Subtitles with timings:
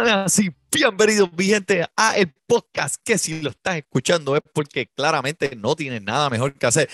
[0.04, 4.86] buenas y bienvenidos, mi gente, a el podcast que si lo estás escuchando es porque
[4.86, 6.88] claramente no tienes nada mejor que hacer.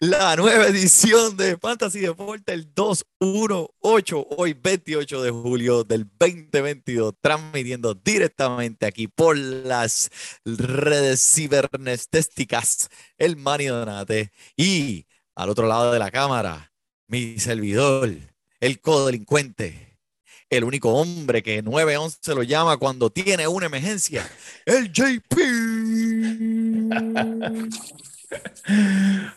[0.00, 7.94] La nueva edición de Fantasy Deporte, el 218, hoy 28 de julio del 2022, transmitiendo
[7.94, 10.10] directamente aquí por las
[10.44, 15.06] redes cibernestéticas, el Mani Donate y
[15.36, 16.72] al otro lado de la cámara,
[17.06, 18.10] mi servidor,
[18.58, 19.87] el codelincuente,
[20.50, 24.26] el único hombre que 911 lo llama cuando tiene una emergencia,
[24.64, 25.36] el JP.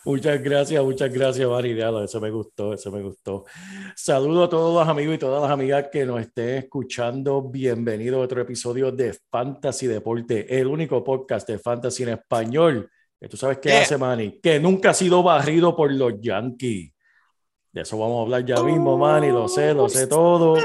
[0.03, 1.73] Muchas gracias, muchas gracias, Mari.
[1.73, 3.45] Diablo, Eso me gustó, eso me gustó.
[3.95, 7.42] Saludo a todos los amigos y todas las amigas que nos estén escuchando.
[7.42, 12.92] Bienvenido a otro episodio de Fantasy Deporte, el único podcast de Fantasy en español.
[13.18, 16.92] Que tú sabes qué hace, Manny, que nunca ha sido barrido por los Yankees.
[17.72, 19.30] De eso vamos a hablar ya mismo, Manny.
[19.30, 20.58] Lo sé, lo sé todo.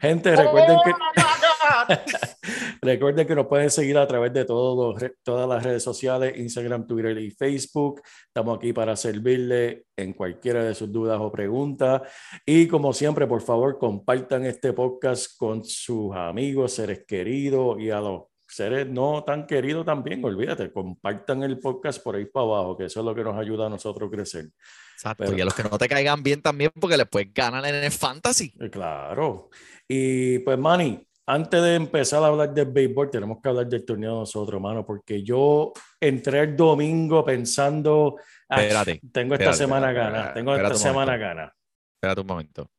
[0.00, 0.92] Gente, recuerden que.
[2.82, 6.86] Recuerden que nos pueden seguir a través de todos los todas las redes sociales, Instagram,
[6.86, 8.00] Twitter y Facebook.
[8.28, 12.02] Estamos aquí para servirle en cualquiera de sus dudas o preguntas.
[12.44, 18.00] Y como siempre, por favor, compartan este podcast con sus amigos, seres queridos y a
[18.00, 20.24] los seres no tan queridos también.
[20.24, 23.66] Olvídate, compartan el podcast por ahí para abajo, que eso es lo que nos ayuda
[23.66, 24.50] a nosotros a crecer.
[24.96, 27.64] Exacto, Pero- y a los que no te caigan bien también porque les puedes ganar
[27.66, 28.54] en el fantasy.
[28.58, 29.50] Eh, Claro.
[29.86, 34.12] Y pues, Manny, antes de empezar a hablar del béisbol, tenemos que hablar del torneo
[34.14, 38.16] de nosotros, mano, porque yo entré el domingo pensando,
[38.48, 41.52] "Ah, Espérate, tengo esta espérate, semana espérate, gana, espérate, tengo esta semana gana.
[41.96, 42.70] Espérate un momento.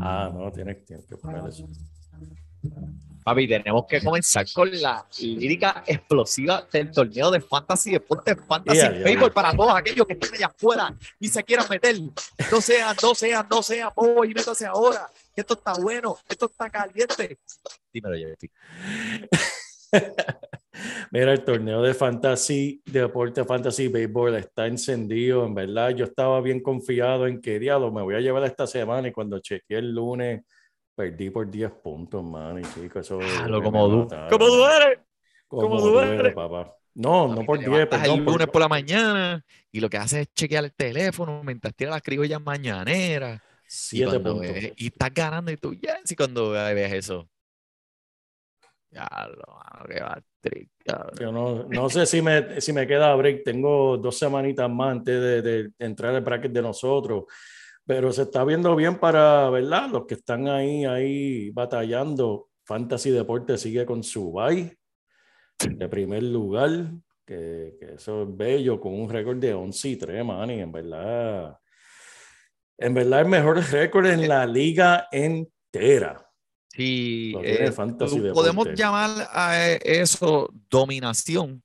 [0.00, 1.68] Ah, no, tienes, tienes que poner eso.
[3.24, 9.30] Papi, tenemos que comenzar con la lírica explosiva del torneo de Fantasy Deportes Fantasy Baseball
[9.30, 9.34] ya.
[9.34, 11.96] para todos aquellos que estén allá afuera y se quieran meter.
[12.52, 15.08] No sean, no sean, no sean, voy, métase ahora.
[15.34, 17.38] que Esto está bueno, esto está caliente.
[17.90, 18.50] Dímelo, JP.
[21.10, 25.90] Mira, el torneo de fantasy, de deporte fantasy béisbol está encendido, en verdad.
[25.90, 29.38] Yo estaba bien confiado en que, diablo, me voy a llevar esta semana y cuando
[29.38, 30.42] chequeé el lunes,
[30.94, 32.58] perdí por 10 puntos, man.
[32.58, 33.18] Y chico, eso.
[33.18, 35.00] Diablo, me como, du como duele.
[35.48, 36.30] Como ¿Cómo duele, duele?
[36.32, 36.76] papá.
[36.94, 38.18] No, no por Te 10, levantas perdón.
[38.20, 41.94] el lunes por la mañana y lo que haces es chequear el teléfono mientras tiras
[41.94, 43.40] las criollas mañaneras.
[43.66, 44.54] Y, Siete cuando puntos.
[44.54, 47.28] ves- y estás ganando y tú, yes, y cuando ves eso.
[48.90, 50.22] Ya lo, mano, qué va
[51.18, 53.42] Yo no, no sé si me, si me queda break.
[53.44, 57.24] Tengo dos semanitas más antes de, de entrar al bracket de nosotros.
[57.86, 59.90] Pero se está viendo bien para, ¿verdad?
[59.90, 62.48] Los que están ahí, ahí batallando.
[62.64, 64.76] Fantasy Deporte sigue con su bye
[65.58, 66.70] de primer lugar.
[67.26, 70.50] Que, que eso es bello, con un récord de 11 y 3, man.
[70.50, 71.58] Y en verdad,
[72.78, 76.24] en verdad, el mejor récord en la liga entera.
[76.76, 77.70] Sí, eh,
[78.32, 81.62] podemos llamar a eh, eso dominación.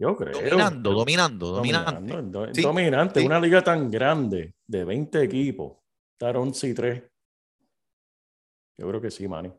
[0.00, 0.32] Yo creo.
[0.32, 1.92] Dominando, dominando, dominante.
[1.92, 3.20] Dominando, do- Sí, dominante.
[3.20, 3.26] sí.
[3.26, 5.76] Una liga tan grande de 20 equipos.
[6.12, 7.02] Estar 11 y 3.
[8.78, 9.50] Yo creo que sí, Manny.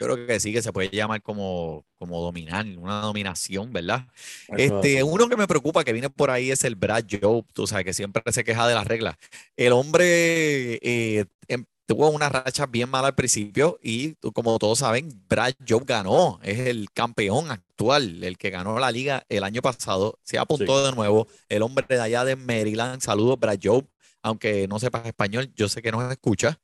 [0.00, 4.08] Yo creo que sí, que se puede llamar como, como dominar, una dominación, ¿verdad?
[4.48, 7.68] Eso Este, uno que me preocupa que viene por ahí es el Brad Job, tú
[7.68, 9.14] sabes, que siempre se queja de las reglas.
[9.56, 15.08] El hombre eh, em- tuvo una racha bien mala al principio y como todos saben,
[15.28, 20.18] Brad Job ganó, es el campeón actual, el que ganó la liga el año pasado,
[20.22, 23.86] se apuntó de nuevo, el hombre de allá de Maryland, saludos Brad Job,
[24.22, 26.60] aunque no sepas español, yo sé que nos escucha.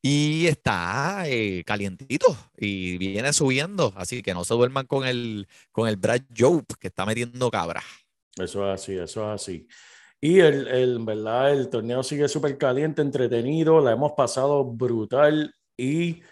[0.00, 5.88] Y está eh, calientito y viene subiendo, así que no se duerman con el, con
[5.88, 7.82] el Brad Job que está metiendo cabra.
[8.36, 9.66] Eso es así, eso es así.
[10.20, 15.54] Y el, el, verdad, el torneo sigue súper caliente, entretenido, la hemos pasado brutal.
[15.76, 16.22] Y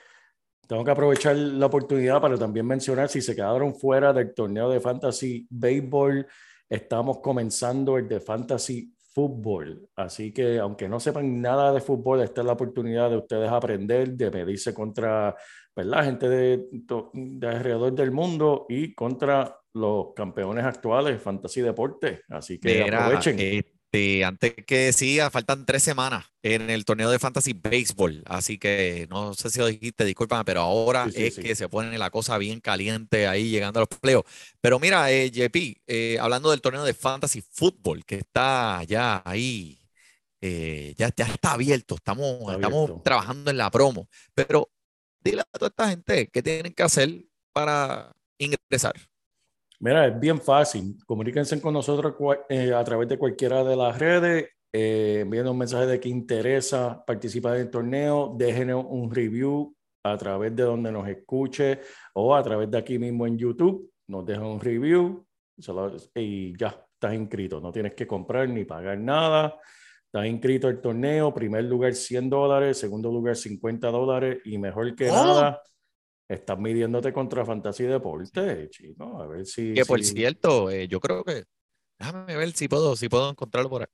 [0.67, 4.81] tengo que aprovechar la oportunidad para también mencionar si se quedaron fuera del torneo de
[4.81, 6.27] Fantasy Baseball,
[6.69, 9.89] estamos comenzando el de Fantasy Fútbol.
[9.95, 14.11] Así que aunque no sepan nada de fútbol, esta es la oportunidad de ustedes aprender,
[14.11, 15.37] de medirse contra
[15.75, 16.05] ¿verdad?
[16.05, 16.67] gente de,
[17.13, 22.23] de alrededor del mundo y contra los campeones actuales de Fantasy Deporte.
[22.29, 23.37] Así que Mira, aprovechen.
[23.97, 29.07] Este, antes que decía, faltan tres semanas en el torneo de Fantasy Baseball, así que
[29.11, 31.43] no sé si lo dijiste, discúlpame, pero ahora Sí, sí, es sí.
[31.43, 34.31] que se pone la cosa bien caliente ahí llegando a los playoffs.
[34.61, 39.81] Pero mira, eh, JP, eh, hablando del torneo de Fantasy Football, que está ya ahí,
[40.41, 44.71] eh, ya, ya está abierto, estamos, Está estamos trabajando en la promo, pero
[45.21, 48.95] dile a toda esta gente qué tienen que hacer para ingresar.
[49.81, 50.97] Mira, es bien fácil.
[51.05, 52.15] Comuníquense con nosotros
[52.49, 54.49] eh, a través de cualquiera de las redes.
[54.73, 58.35] Eh, envíenos un mensaje de que interesa participar en el torneo.
[58.37, 61.81] Déjenos un review a través de donde nos escuche
[62.15, 63.91] o a través de aquí mismo en YouTube.
[64.09, 65.27] Nos dejan un review
[66.15, 67.61] y ya estás inscrito.
[67.61, 69.59] No tienes que comprar ni pagar nada.
[70.05, 71.35] Estás inscrito al torneo.
[71.35, 75.61] Primer lugar 100 dólares, segundo lugar 50 dólares y mejor que nada.
[76.29, 79.21] Estás midiéndote contra Fantasy Deporte, chico.
[79.23, 79.75] A ver si.
[79.75, 81.45] Que por si- cierto, eh, yo creo que,
[81.99, 83.89] déjame ver si puedo, si puedo encontrarlo por ahí.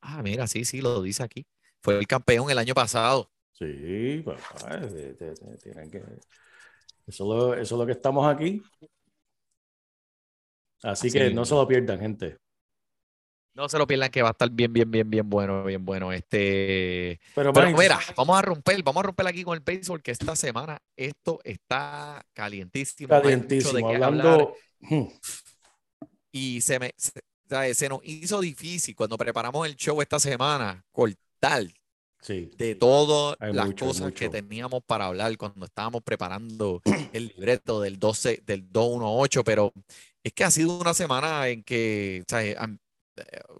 [0.00, 1.46] Ah, mira, sí, sí, lo dice aquí.
[1.82, 3.30] Fue el campeón el año pasado.
[3.52, 6.02] Sí, papá, te- te- tienen que.
[7.06, 8.62] Eso, lo- eso es lo que estamos aquí.
[10.82, 12.36] Así, Así que no se lo pierdan, gente.
[13.54, 16.10] No se lo pierdan que va a estar bien, bien, bien, bien bueno, bien bueno.
[16.12, 20.10] Este, Pero, pero mira, vamos a romper, vamos a romper aquí con el béisbol, que
[20.10, 23.20] esta semana esto está calientísimo.
[23.20, 23.88] calientísimo.
[23.88, 24.54] Hablando.
[24.80, 25.04] Hmm,
[26.30, 31.66] y se me se, se nos hizo difícil cuando preparamos el show esta semana cortar
[32.20, 34.30] Sí, de todas las mucho, cosas que mucho.
[34.30, 36.82] teníamos para hablar cuando estábamos preparando
[37.12, 39.72] el libreto del 12 del 218, pero
[40.22, 42.56] es que ha sido una semana en que, ¿sabes?
[42.58, 42.78] Am- eh,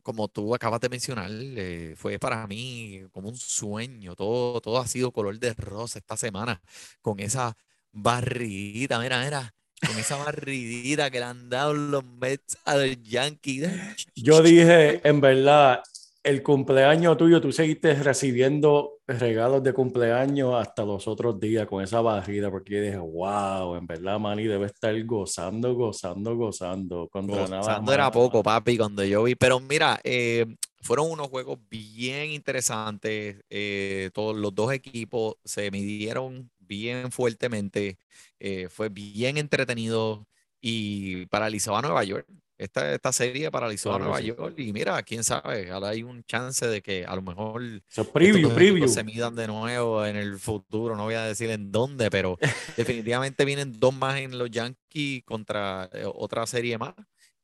[0.03, 4.87] como tú acabas de mencionar, eh, fue para mí como un sueño, todo, todo ha
[4.87, 6.61] sido color de rosa esta semana,
[7.01, 7.57] con esa
[7.93, 9.55] barridita, mira, mira,
[9.87, 13.69] con esa barridita que le han dado los Mets a los Yankees.
[14.15, 15.83] Yo dije, en verdad,
[16.23, 22.01] el cumpleaños tuyo, tú seguiste recibiendo regalos de cumpleaños hasta los otros días con esa
[22.01, 27.09] barrida, porque yo dije, wow, en verdad, Manny debe estar gozando, gozando, gozando.
[27.13, 29.35] Nada Gozando era poco, papi, cuando yo vi.
[29.35, 30.47] Pero mira, eh,
[30.83, 33.43] fueron unos juegos bien interesantes.
[33.51, 37.99] eh, todos los dos equipos se midieron bien fuertemente.
[38.41, 40.27] eh, fue bien entretenido
[40.61, 42.27] y paralizó a Nueva York.
[42.63, 44.23] Esta, esta serie paralizó Claro a Nueva sí.
[44.23, 44.55] York.
[44.59, 48.51] Y mira, quién sabe, ahora hay un chance de que a lo mejor estos preview,
[48.53, 48.89] preview.
[48.89, 50.97] se midan de nuevo en el futuro.
[50.97, 52.39] No voy a decir en dónde, pero
[52.77, 56.95] definitivamente vienen dos más en los Yankees contra eh, otra serie más.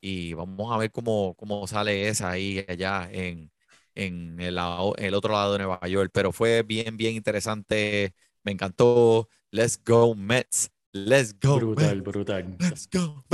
[0.01, 3.51] Y vamos a ver cómo, cómo sale esa ahí allá en,
[3.95, 4.59] en el,
[4.99, 6.11] el otro lado de Nueva York.
[6.13, 8.15] Pero fue bien, bien interesante.
[8.45, 9.29] Me encantó.
[9.51, 10.71] Let's go, Mets.
[10.93, 12.57] Let's go, Brutal, brutal.
[12.59, 13.25] Let's go.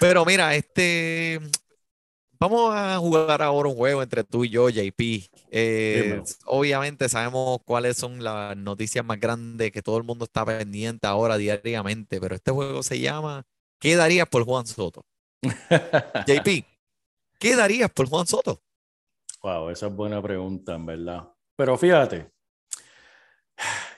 [0.00, 1.40] Pero mira, este.
[2.40, 5.28] Vamos a jugar ahora un juego entre tú y yo, JP.
[5.50, 11.08] Eh, obviamente sabemos cuáles son las noticias más grandes que todo el mundo está pendiente
[11.08, 13.44] ahora diariamente, pero este juego se llama
[13.80, 15.04] ¿Qué darías por Juan Soto?
[15.42, 16.64] JP,
[17.40, 18.62] ¿qué darías por Juan Soto?
[19.42, 21.28] Wow, esa es buena pregunta, en verdad.
[21.56, 22.30] Pero fíjate,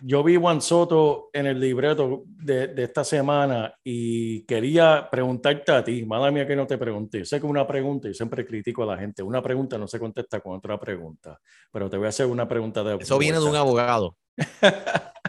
[0.00, 5.84] yo vi Juan Soto en el libreto de, de esta semana y quería preguntarte a
[5.84, 7.24] ti, mala mía que no te pregunté.
[7.24, 10.40] Sé que una pregunta, y siempre critico a la gente, una pregunta no se contesta
[10.40, 11.38] con otra pregunta,
[11.70, 14.16] pero te voy a hacer una pregunta de Eso viene de un abogado.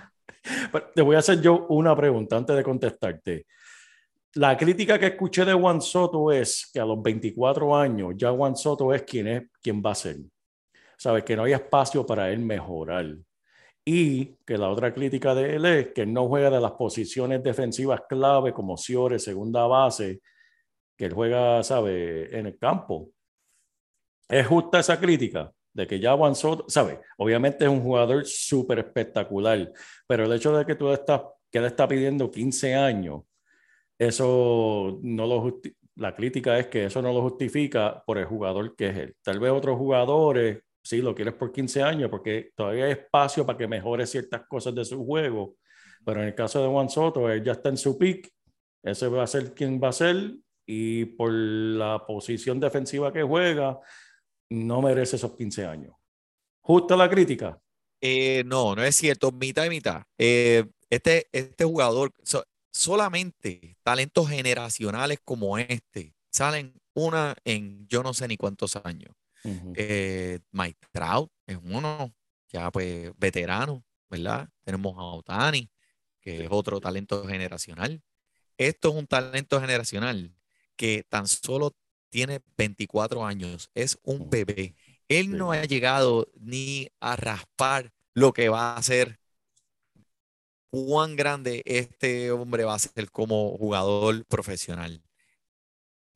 [0.72, 3.46] Pero Te voy a hacer yo una pregunta antes de contestarte.
[4.36, 8.56] La crítica que escuché de Juan Soto es que a los 24 años ya Juan
[8.56, 10.18] Soto es quien es quien va a ser.
[10.98, 13.18] Sabes que no hay espacio para él mejorar.
[13.86, 18.02] Y que la otra crítica de él es que no juega de las posiciones defensivas
[18.08, 20.22] clave como Ciore, segunda base,
[20.96, 23.10] que él juega, sabe, en el campo.
[24.30, 25.52] ¿Es justa esa crítica?
[25.74, 27.00] De que ya Soto, ¿sabes?
[27.18, 29.72] Obviamente es un jugador súper espectacular,
[30.06, 33.24] pero el hecho de que tú estás, que él está pidiendo 15 años,
[33.98, 38.76] eso no lo justi- la crítica es que eso no lo justifica por el jugador
[38.76, 39.16] que es él.
[39.22, 43.58] Tal vez otros jugadores, sí, lo quieres por 15 años porque todavía hay espacio para
[43.58, 45.58] que mejore ciertas cosas de su juego,
[46.06, 48.30] pero en el caso de Juan Soto, él ya está en su pick,
[48.84, 50.36] ese va a ser quien va a ser
[50.66, 53.80] y por la posición defensiva que juega,
[54.50, 55.94] no merece esos 15 años.
[56.62, 57.60] Justa la crítica.
[58.02, 60.04] Eh, no, no es cierto, mitad y mitad.
[60.18, 68.14] Eh, este, este jugador, so- solamente talentos generacionales como este salen una en yo no
[68.14, 69.14] sé ni cuántos años.
[69.44, 72.14] Eh, Mike Trout es uno,
[72.50, 74.50] ya pues veterano, ¿verdad?
[74.64, 75.70] Tenemos a Otani,
[76.20, 78.02] que es otro talento generacional.
[78.58, 80.36] Esto es un talento generacional
[80.76, 81.76] que tan solo
[82.10, 84.76] tiene 24 años, es un bebé.
[85.08, 89.20] Él no ha llegado ni a raspar lo que va a ser
[90.70, 95.04] cuán grande este hombre va a ser como jugador profesional.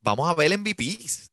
[0.01, 1.31] Vamos a ver MVPs.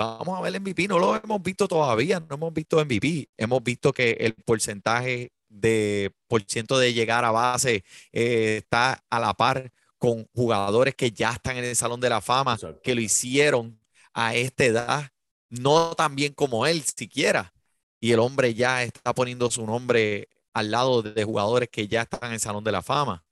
[0.00, 0.88] Vamos a ver MVP.
[0.88, 2.20] No lo hemos visto todavía.
[2.20, 3.28] No hemos visto MVP.
[3.36, 9.20] Hemos visto que el porcentaje de por ciento de llegar a base eh, está a
[9.20, 12.80] la par con jugadores que ya están en el Salón de la Fama, Exacto.
[12.82, 13.78] que lo hicieron
[14.14, 15.10] a esta edad,
[15.50, 17.52] no tan bien como él siquiera.
[18.00, 22.30] Y el hombre ya está poniendo su nombre al lado de jugadores que ya están
[22.30, 23.22] en el Salón de la Fama.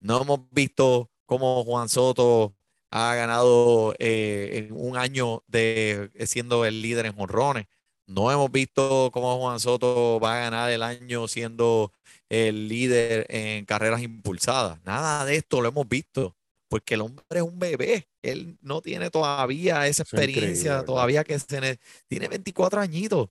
[0.00, 2.54] No hemos visto cómo Juan Soto
[2.90, 7.66] ha ganado eh, en un año de eh, siendo el líder en jonrones.
[8.06, 11.92] No hemos visto cómo Juan Soto va a ganar el año siendo
[12.28, 14.80] el líder en carreras impulsadas.
[14.84, 16.36] Nada de esto lo hemos visto,
[16.68, 18.08] porque el hombre es un bebé.
[18.22, 21.78] Él no tiene todavía esa es experiencia, todavía que se ne-
[22.08, 23.28] tiene 24 añitos.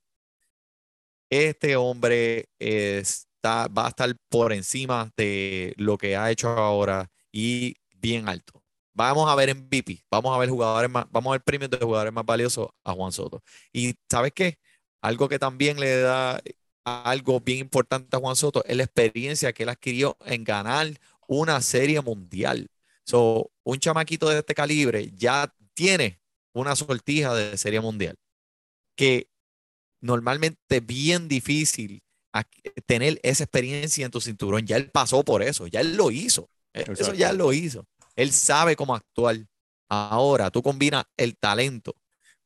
[1.29, 7.75] Este hombre está, va a estar por encima de lo que ha hecho ahora y
[7.95, 8.58] bien alto.
[8.99, 12.13] Vamos a ver MVP, vamos a ver jugadores más, vamos a ver premios de jugadores
[12.13, 13.41] más valiosos a Juan Soto.
[13.73, 14.59] Y ¿sabes qué?
[15.01, 16.41] Algo que también le da
[16.85, 20.87] algo bien importante a Juan Soto es la experiencia que él adquirió en ganar
[21.27, 22.67] una serie mundial.
[23.05, 26.19] So, un chamaquito de este calibre ya tiene
[26.53, 28.17] una sortija de serie mundial
[28.95, 29.29] que
[30.01, 32.03] normalmente es bien difícil
[32.85, 34.65] tener esa experiencia en tu cinturón.
[34.67, 36.49] Ya él pasó por eso, ya él lo hizo.
[36.73, 37.87] E- Eso ya lo hizo.
[38.19, 39.37] Él sabe cómo actuar.
[39.89, 41.95] Ahora tú combinas el talento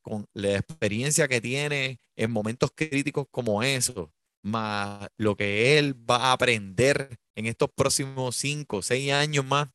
[0.02, 4.12] con la experiencia que tiene en momentos críticos como eso,
[4.42, 9.68] más lo que él va a aprender en estos próximos 5 o 6 años más,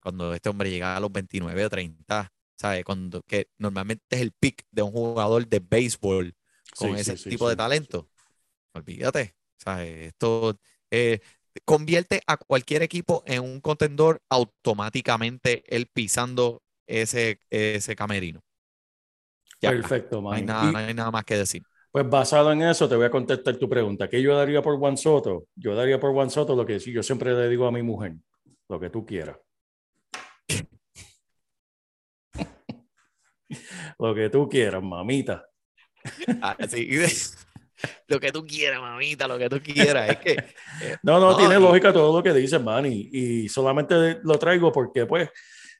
[0.00, 2.84] cuando este hombre llega a los 29 o 30, ¿sabes?
[2.84, 6.34] Cuando, que normalmente es el pick de un jugador de béisbol
[6.74, 8.08] con Sí, ese sí, tipo sí, de talento.
[8.74, 10.08] Olvídate, ¿sabes?
[10.08, 10.58] Esto
[10.90, 11.20] eh,
[11.64, 18.40] convierte a cualquier equipo en un contendor automáticamente él pisando ese, ese camerino.
[19.60, 21.62] Ya, Perfecto, no hay, nada, Y, no hay nada más que decir.
[21.90, 24.08] pues basado en eso, te voy a contestar tu pregunta.
[24.08, 25.44] ¿Qué yo daría por Juan Soto?
[25.54, 28.14] Yo daría por Juan Soto lo que yo siempre le digo a mi mujer,
[28.68, 29.36] lo que tú quieras.
[33.98, 35.44] lo que tú quieras, mamita.
[36.40, 36.88] Así,
[38.08, 40.10] lo que tú quieras, mamita, lo que tú quieras.
[40.10, 43.08] Es que, eh, No, no, No, tiene y- lógica todo lo que dice Manny.
[43.12, 45.28] Y solamente lo traigo porque, pues,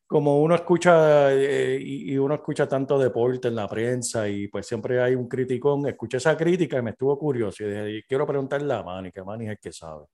[0.07, 4.67] como uno escucha eh, y, y uno escucha tanto deporte en la prensa y pues
[4.67, 8.75] siempre hay un criticón, escuché esa crítica y me estuvo curioso y dije, quiero preguntarle
[8.75, 10.07] a Manny, que Manny es el que sabe.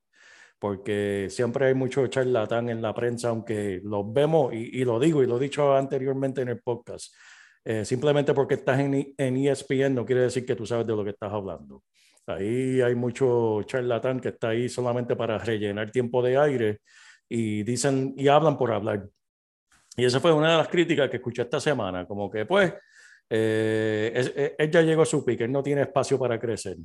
[0.58, 5.22] Porque siempre hay mucho charlatán en la prensa, aunque los vemos, y, y lo digo
[5.22, 7.14] y lo he dicho anteriormente en el podcast,
[7.68, 11.02] eh, simplemente porque estás en, en ESPN no quiere decir que tú sabes de lo
[11.04, 11.82] que estás hablando.
[12.28, 16.80] Ahí hay mucho charlatán que está ahí solamente para rellenar tiempo de aire
[17.28, 19.08] y dicen y hablan por hablar.
[19.96, 22.72] Y esa fue una de las críticas que escuché esta semana, como que pues
[23.28, 26.76] eh, es- es- él ya llegó a su pique, él no tiene espacio para crecer.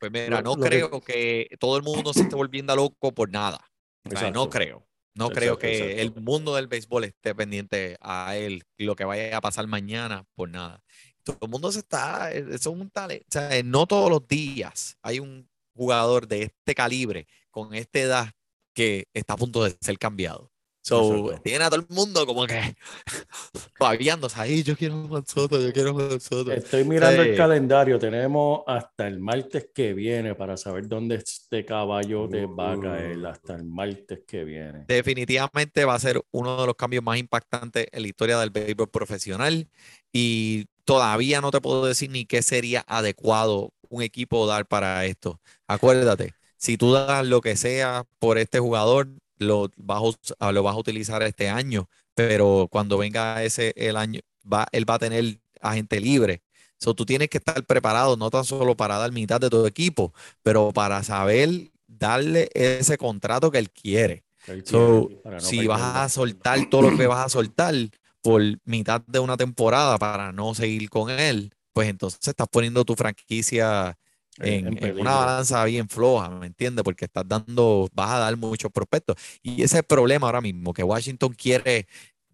[0.00, 3.30] pues mira, Lo- no que- creo que todo el mundo se esté volviendo loco por
[3.30, 3.58] nada.
[4.06, 4.86] O sea, no creo.
[5.14, 9.36] No creo Exacto, que el mundo del béisbol esté pendiente a él, lo que vaya
[9.36, 10.82] a pasar mañana, por nada.
[11.24, 13.24] Todo el mundo se está, eh, es un talento.
[13.28, 17.98] O sea, eh, no todos los días hay un jugador de este calibre, con esta
[17.98, 18.32] edad,
[18.74, 20.52] que está a punto de ser cambiado.
[20.88, 21.42] So, Exacto.
[21.42, 22.74] tiene a todo el mundo como que
[23.78, 26.52] babiándose ahí, yo quiero Juan Soto, yo quiero Juan Soto.
[26.52, 27.30] Estoy mirando Sí.
[27.30, 32.80] el calendario, tenemos hasta el martes que viene para saber dónde este caballote va a
[32.80, 34.84] caer, hasta el martes que viene.
[34.88, 38.88] Definitivamente va a ser uno de los cambios más impactantes en la historia del béisbol
[38.88, 39.68] profesional
[40.12, 45.40] y todavía no te puedo decir ni qué sería adecuado un equipo dar para esto.
[45.66, 50.52] Acuérdate, si tú das lo que sea por este jugador, lo vas a, us- a-
[50.52, 54.94] lo vas a utilizar este año, pero cuando venga ese el año, va, él va
[54.94, 56.42] a tener agente libre.
[56.78, 60.12] So, tú tienes que estar preparado no tan solo para dar mitad de tu equipo,
[60.42, 64.24] pero para saber darle ese contrato que él quiere.
[64.46, 67.74] Él So, quiere, para no si vas a soltar todo lo que vas a soltar
[68.22, 72.94] por mitad de una temporada para no seguir con él, pues entonces estás poniendo tu
[72.96, 73.96] franquicia
[74.40, 76.84] en, en una balanza bien floja, ¿me entiendes?
[76.84, 79.16] Porque estás dando, vas a dar muchos prospectos.
[79.42, 81.86] Y ese es el problema ahora mismo, que Washington quiere,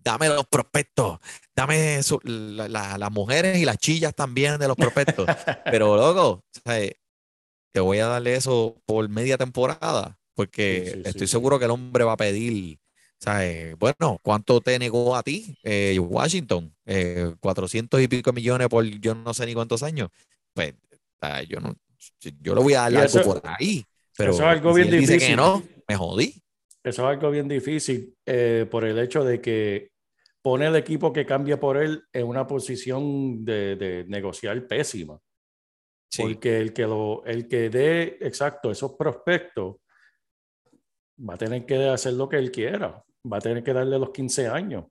[0.02, 1.18] dame los prospectos,
[1.54, 5.30] dame su- la- la- las mujeres y las chillas también de los prospectos.
[5.68, 6.92] Pero loco, ¿sabes?
[7.72, 11.64] te voy a darle eso por media temporada, porque Sí, sí, estoy sí, seguro que
[11.66, 12.78] el hombre va a pedir,
[13.18, 13.76] ¿sabes?
[13.78, 16.74] Bueno, ¿cuánto te negó a ti eh, Washington?
[16.86, 20.10] Eh, 400 y pico millones por yo no sé ni cuántos años.
[20.54, 20.74] Pues,
[21.48, 21.74] yo no,
[22.40, 23.84] yo le voy a dar algo eso- por ahí,
[24.16, 25.36] pero eso es algo si bien él dice que difícil.
[25.36, 26.42] no, me jodí.
[26.82, 29.90] Eso es algo bien difícil eh, por el hecho de que
[30.42, 35.18] pone el equipo que cambie por él en una posición de, de negociar pésima.
[36.10, 36.22] Sí.
[36.22, 39.76] Porque el que, lo, el que dé, exacto, esos prospectos
[41.18, 43.02] va a tener que hacer lo que él quiera.
[43.32, 44.84] Va a tener que darle los 15 años.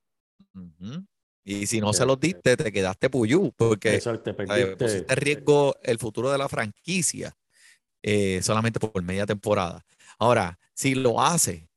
[0.56, 1.06] Ujú.
[1.46, 4.00] Y si no se los diste, te quedaste puyú, porque
[4.34, 4.78] perdiste.
[4.78, 7.36] pusiste en riesgo el futuro de la franquicia
[8.02, 9.86] eh, solamente por media temporada.
[10.20, 11.68] Ahora, si lo hace,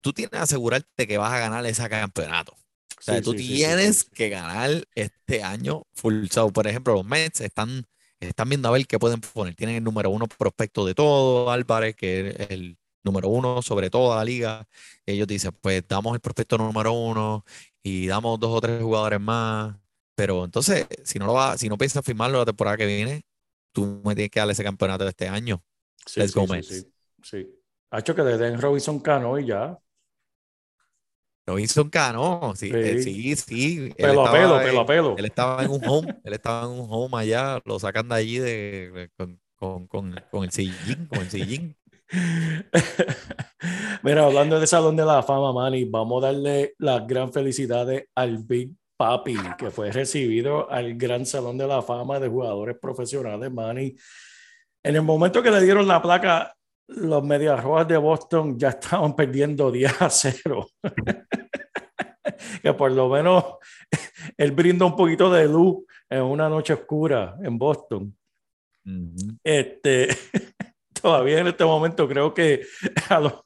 [0.00, 2.52] tú tienes que asegurarte que vas a ganar ese campeonato.
[2.52, 6.26] O sea, Sí, tú sí, tienes que ganar este año full.
[6.30, 7.84] So, por ejemplo, los Mets están,
[8.20, 9.54] están viendo a ver qué pueden poner.
[9.54, 14.16] Tienen el número uno prospecto de todo, Álvarez, que es el número uno sobre toda
[14.18, 14.68] la liga.
[15.06, 17.44] Ellos dicen, pues damos el prospecto número uno
[17.82, 19.76] y damos dos o tres jugadores más.
[20.14, 23.24] Pero entonces, si no lo va, si no piensas firmarlo la temporada que viene,
[23.72, 25.62] tú me tienes que dar ese campeonato de este año.
[26.06, 26.68] Sí, Let's sí, go sí, Mets.
[26.82, 27.60] sí, sí.
[27.90, 29.78] Ha hecho que le den Robinson Cano y ya.
[31.46, 33.36] Robinson Cano, sí, eh, Sí.
[33.36, 35.12] sí, Pelo a pelo, pelo a pelo.
[35.14, 38.38] Él estaba en un home, él estaba en un home allá, lo sacan de allí
[38.38, 41.76] de- con, con, con, con el sillín, con el sillín.
[44.02, 48.38] Mira, hablando de Salón de la Fama, Manny, vamos a darle las gran felicidades al
[48.38, 53.94] Big Papi, que fue recibido al Gran Salón de la Fama de Jugadores Profesionales, Manny.
[54.82, 56.54] En el momento que le dieron la placa,
[56.88, 60.68] los Medias Rojas de Boston ya estaban perdiendo 10 a 0.
[62.62, 63.44] que por lo menos
[64.36, 68.16] él brinda un poquito de luz en una noche oscura en Boston.
[68.84, 69.38] Ujú.
[69.42, 70.08] Este,
[71.06, 72.66] todavía en este momento creo que
[73.10, 73.20] a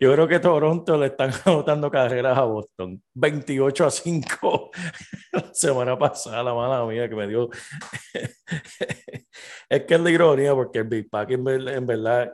[0.00, 3.02] Yo creo que Toronto le están anotando carreras a Boston.
[3.12, 4.70] 28 a 5
[5.32, 7.50] la semana pasada, la mala mía que me dio.
[9.68, 12.32] es que es la ironía porque el Big Pack en verdad,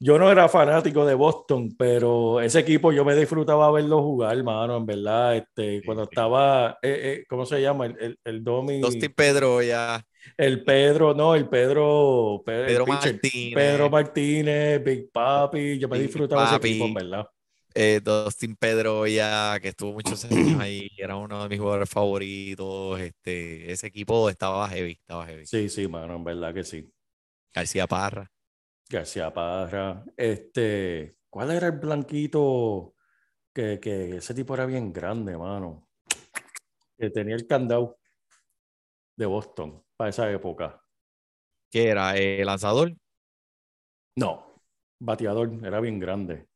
[0.00, 4.76] yo no era fanático de Boston, pero ese equipo yo me disfrutaba verlo jugar, hermano,
[4.78, 5.36] en verdad.
[5.36, 7.86] Este, cuando estaba, eh, eh, ¿cómo se llama?
[7.86, 10.04] El, el, el Domi, Dustin Pedro ya,
[10.36, 16.00] el Pedro, no, el Pedro, Pedro pitcher, Martínez, Pedro Martínez, Big Papi, yo me Big
[16.00, 16.68] disfrutaba ese Papi.
[16.68, 17.26] equipo, en verdad.
[17.74, 23.00] eh, Dustin Pedro ya, que estuvo muchos años ahí, era uno de mis jugadores favoritos.
[23.00, 25.50] Este, ese equipo estaba heavy, estaba heavy.
[25.50, 26.90] Sí, sí, mano, en verdad que sí.
[27.54, 28.30] García Parra.
[28.90, 30.04] García Parra.
[30.16, 32.94] Este, ¿cuál era el blanquito?
[33.54, 35.88] Que, que ese tipo era bien grande, mano.
[36.98, 37.98] Que tenía el candado
[39.16, 40.82] de Boston para esa época.
[41.70, 42.16] que era?
[42.16, 42.92] Eh, lanzador.
[44.16, 44.60] No,
[45.00, 46.46] bateador, era bien grande.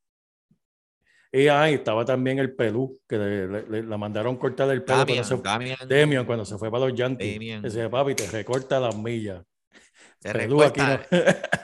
[1.33, 4.99] Y ahí estaba también el Pelú, que le, le- le- la mandaron cortar el pelo
[5.05, 7.35] cuando Damian, se, Damian, Demian, cuando se fue para los Yankees.
[7.35, 7.65] Damian.
[7.65, 9.45] Ese papi te recorta las millas.
[10.21, 10.99] se Pelú aquí no.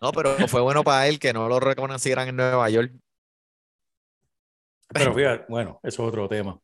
[0.00, 2.92] No, pero fue bueno para él que no lo reconocieran en Nueva York.
[4.88, 6.60] Pero fíjate, bueno, eso es otro tema.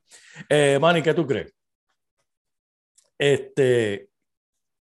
[0.49, 1.53] Eh, Manny, ¿qué tú crees?
[3.19, 4.09] Este,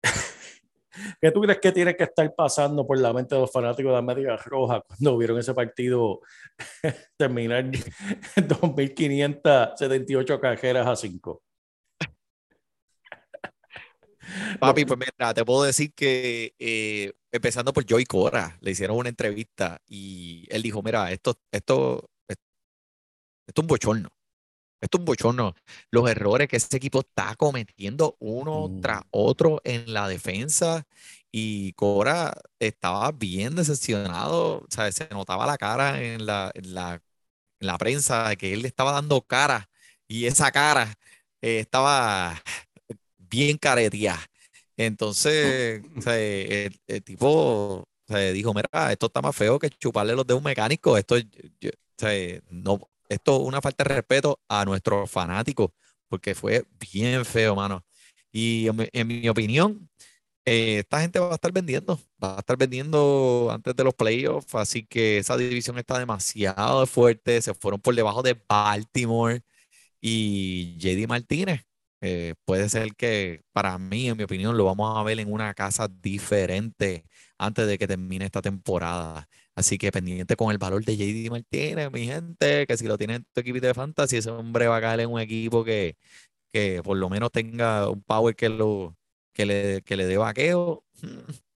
[1.21, 3.93] ¿qué tú crees que tiene que estar pasando por la mente de los fanáticos de
[3.93, 6.21] la América Roja cuando vieron ese partido
[7.17, 11.43] terminar 2.578 cajeras a 5?
[14.59, 19.09] Papi, pues mira, te puedo decir que eh, empezando por Joey Cora, le hicieron una
[19.09, 22.43] entrevista y él dijo, mira, esto, esto, esto
[23.47, 24.09] es un bochorno.
[24.81, 25.55] Esto es un bochorno.
[25.91, 28.81] Los errores que este equipo está cometiendo uno Mm.
[28.81, 30.85] tras otro en la defensa
[31.31, 36.95] y Cora estaba bien decepcionado, o sea, se notaba la cara en la, en la,
[37.59, 39.69] en la prensa de que él le estaba dando cara
[40.07, 40.95] y esa cara
[41.41, 42.41] eh, estaba
[43.17, 44.19] bien careteada.
[44.77, 47.87] Entonces, sea, el, tipo o
[48.33, 50.97] dijo, mira, esto está más feo que chuparle los de un mecánico.
[50.97, 51.15] Esto,
[52.49, 55.71] no, esto es una falta de respeto a nuestros fanáticos,
[56.07, 57.85] porque fue bien feo, mano.
[58.31, 59.89] Y en mi, en mi opinión,
[60.45, 64.55] eh, esta gente va a estar vendiendo, va a estar vendiendo antes de los playoffs,
[64.55, 69.41] así que esa división está demasiado fuerte, se fueron por debajo de Baltimore
[70.01, 71.61] y JD Martínez.
[72.01, 75.53] Eh, puede ser que para mí, en mi opinión, lo vamos a ver en una
[75.53, 77.05] casa diferente
[77.37, 79.27] antes de que termine esta temporada.
[79.55, 83.15] Así que pendiente con el valor de JD Martínez, mi gente, que si lo tiene
[83.15, 85.97] en tu equipo de fantasy, ese hombre va a caer en un equipo que,
[86.53, 88.97] que por lo menos tenga un power que, lo,
[89.33, 90.85] que, le, que le dé vaqueo.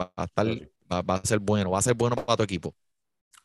[0.00, 0.46] Va a estar,
[0.92, 2.74] va, va a ser bueno, va a ser bueno para tu equipo.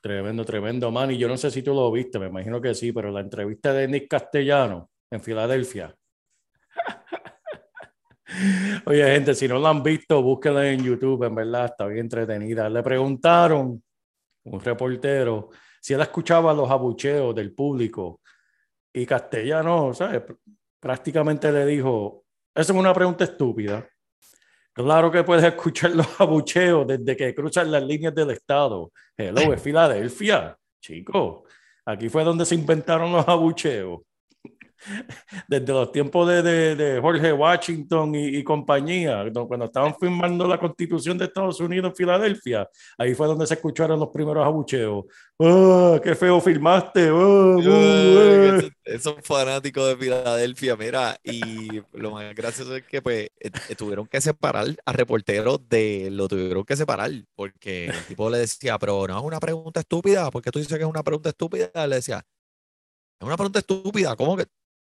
[0.01, 1.12] Tremendo, tremendo, man.
[1.12, 3.73] Y yo no sé si tú lo viste, me imagino que sí, pero la entrevista
[3.73, 5.96] de Nick Castellano en Filadelfia.
[8.86, 12.70] Oye, gente, si no la han visto, búsquenla en YouTube, en verdad, está bien entretenida.
[12.70, 13.82] Le preguntaron,
[14.43, 15.50] un reportero,
[15.82, 18.22] si él escuchaba los abucheos del público
[18.93, 20.22] y Castellano, ¿sabes?
[20.24, 20.38] Pr-
[20.80, 23.88] Prácticamente le dijo, esa es una pregunta estúpida.
[24.72, 28.91] Claro que puedes escuchar los abucheos desde que cruzan las líneas del Estado.
[29.17, 31.46] Hello, es Filadelfia, chico.
[31.86, 34.02] Aquí fue donde se inventaron los abucheos.
[35.47, 40.59] Desde los tiempos de, de- de Jorge Washington y, y compañía, cuando estaban firmando la
[40.59, 45.05] constitución de Estados Unidos en Filadelfia, ahí fue donde se escucharon los primeros abucheos.
[45.39, 47.07] ¡Ah, qué feo firmaste!
[47.09, 48.71] ¡Ah, bu, eh!
[48.83, 54.07] Esos, fanáticos de Filadelfia, mira, y lo más gracioso es que pues eh, eh, tuvieron
[54.07, 59.05] que separar a reporteros de, lo tuvieron que separar, porque el tipo le decía, pero
[59.07, 62.23] no es una pregunta estúpida, porque tú dices que es una pregunta estúpida, le decía,
[63.19, 64.45] es una pregunta estúpida, ¿cómo que,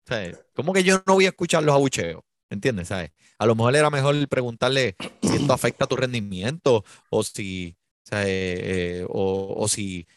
[0.10, 0.38] sabes?
[0.56, 2.22] ¿Cómo que yo no voy a escuchar los abucheos?
[2.50, 2.90] ¿Entiendes?
[2.90, 3.12] ¿Sabes?
[3.38, 8.28] A lo mejor era mejor preguntarle si esto afecta tu rendimiento o si, ¿sabes?
[8.30, 10.08] Eh, o, o si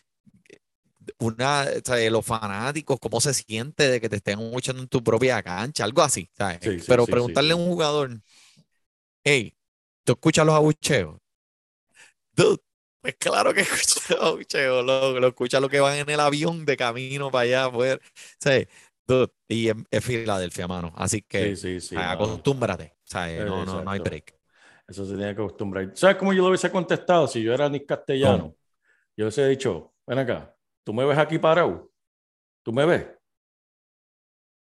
[1.18, 2.11] una, ¿sabes?
[2.12, 6.02] los fanáticos, cómo se siente de que te estén escuchando en tu propia cancha, algo
[6.02, 6.61] así, ¿sabes?
[6.61, 8.20] Sí, sí, Pero sí, preguntarle a un jugador,
[9.24, 9.57] hey,
[10.05, 11.16] ¿tú escuchas los abucheos?
[12.35, 12.59] Dude,
[13.00, 16.64] pues claro que escucha los abucheos, lo, lo escucha lo que van en el avión
[16.64, 17.98] de camino para allá, pues,
[18.38, 18.68] ¿sabes?
[19.12, 21.96] Dude, y es, es Filadelfia, mano, así que Sí, sí, sí.
[21.96, 23.40] ah, acostúmbrate, ¿sabes?
[23.40, 24.35] Eh, No, no, no hay break.
[24.87, 25.90] Eso se tiene que acostumbrar.
[25.96, 28.57] ¿Sabes cómo yo lo hubiese contestado si yo era Nick Castellano?
[29.16, 31.90] Yo hubiese dicho, ven acá, tú me ves aquí parado,
[32.64, 33.07] tú me ves,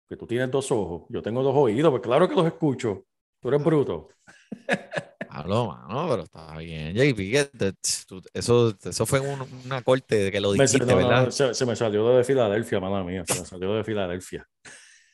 [0.09, 3.07] que tú tienes dos ojos, yo tengo dos oídos, pues claro que los escucho,
[3.41, 4.09] tú eres bruto.
[5.31, 6.95] Hablo, mano, pero está bien.
[6.95, 7.49] JP,
[8.35, 11.31] eso, eso fue un- una corte de que lo dijiste, no, no, ¿verdad?
[11.31, 14.47] se, se me salió de Filadelfia, mala mía, se me salió de Filadelfia.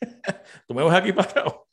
[0.69, 1.67] ¿Tú me ves aquí parado?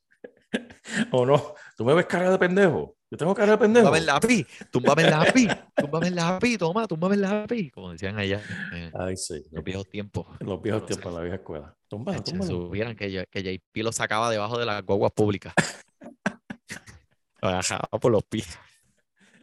[1.12, 1.54] ¿O no?
[1.78, 2.96] ¿Tú me ves cara de pendejo?
[3.10, 3.86] Yo tengo cara de pendejo.
[3.86, 8.18] Túmbame el lápiz, túmbame el lápiz, túmbame el lápiz, toma, túmbame el lápiz, como decían
[8.18, 8.42] allá
[8.74, 9.44] en Ay, sí.
[9.52, 10.28] los viejos tiempos.
[10.40, 11.76] Los viejos No tiempos, en la vieja escuela.
[11.90, 12.50] Tumba, túmbalo.
[12.52, 15.54] supieran que, que JP lo sacaba debajo de las guaguas públicas.
[17.42, 18.58] Agarraba por los pies.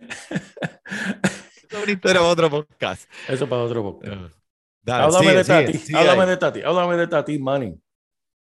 [2.03, 3.11] Para otro podcast.
[3.29, 4.35] Eso para otro podcast.
[4.83, 7.83] Dale, Háblame sigue, de sigue, Tati, sigue háblame de Tati, háblame de Tati, Manning.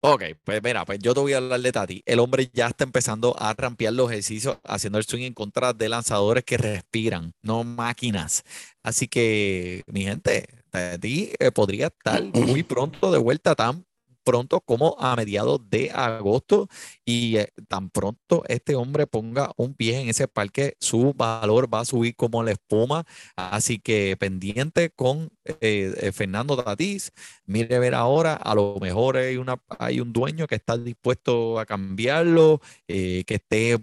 [0.00, 2.02] Ok, pues mira, pues yo te voy a hablar de Tati.
[2.04, 5.88] El hombre ya está empezando a rampear los ejercicios, haciendo el swing en contra de
[5.88, 8.42] lanzadores que respiran, no máquinas.
[8.82, 13.86] Así que, mi gente, Tati eh, podría estar muy pronto de vuelta, tan
[14.24, 16.68] pronto como a mediados de agosto.
[17.04, 21.80] Y eh, tan pronto este hombre ponga un pie en ese parque, su valor va
[21.80, 23.04] a subir como la espuma.
[23.36, 27.12] Así que pendiente con eh, eh, Fernando Tatís.
[27.46, 31.66] Mire, ver ahora, a lo mejor hay, una, hay un dueño que está dispuesto a
[31.66, 33.78] cambiarlo, que esté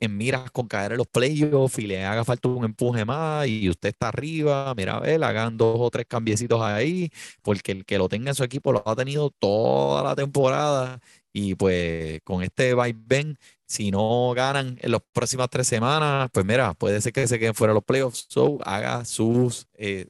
[0.00, 3.68] en miras con caer en los playoffs y le haga falta un empuje más y
[3.68, 7.10] usted está arriba, mira, a ver, hagan dos o tres cambiecitos ahí,
[7.42, 11.00] porque el que lo tenga en su equipo lo ha tenido toda la temporada
[11.32, 16.74] y pues con este vaivén, si no ganan en las próximas tres semanas, pues mira,
[16.74, 20.06] puede ser que se queden fuera de los playoffs, so haga sus eh,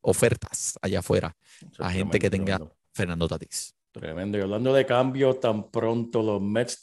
[0.00, 1.36] ofertas allá afuera
[1.78, 2.60] a gente que tenga.
[2.92, 3.75] Fernando Tatís.
[3.96, 4.36] Tremendo.
[4.36, 6.82] Y hablando de cambio, tan pronto los Mets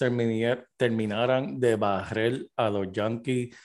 [0.75, 3.55] terminaran de barrer a los Yankees,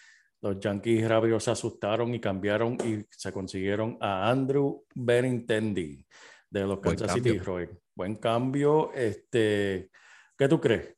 [0.43, 6.05] los Yankees rápido se asustaron y cambiaron y se consiguieron a Andrew Benintendi
[6.51, 7.39] de los Buen Kansas City.
[7.39, 7.75] Royals.
[7.95, 8.93] Buen cambio.
[8.93, 9.89] Este,
[10.37, 10.95] ¿Qué tú crees?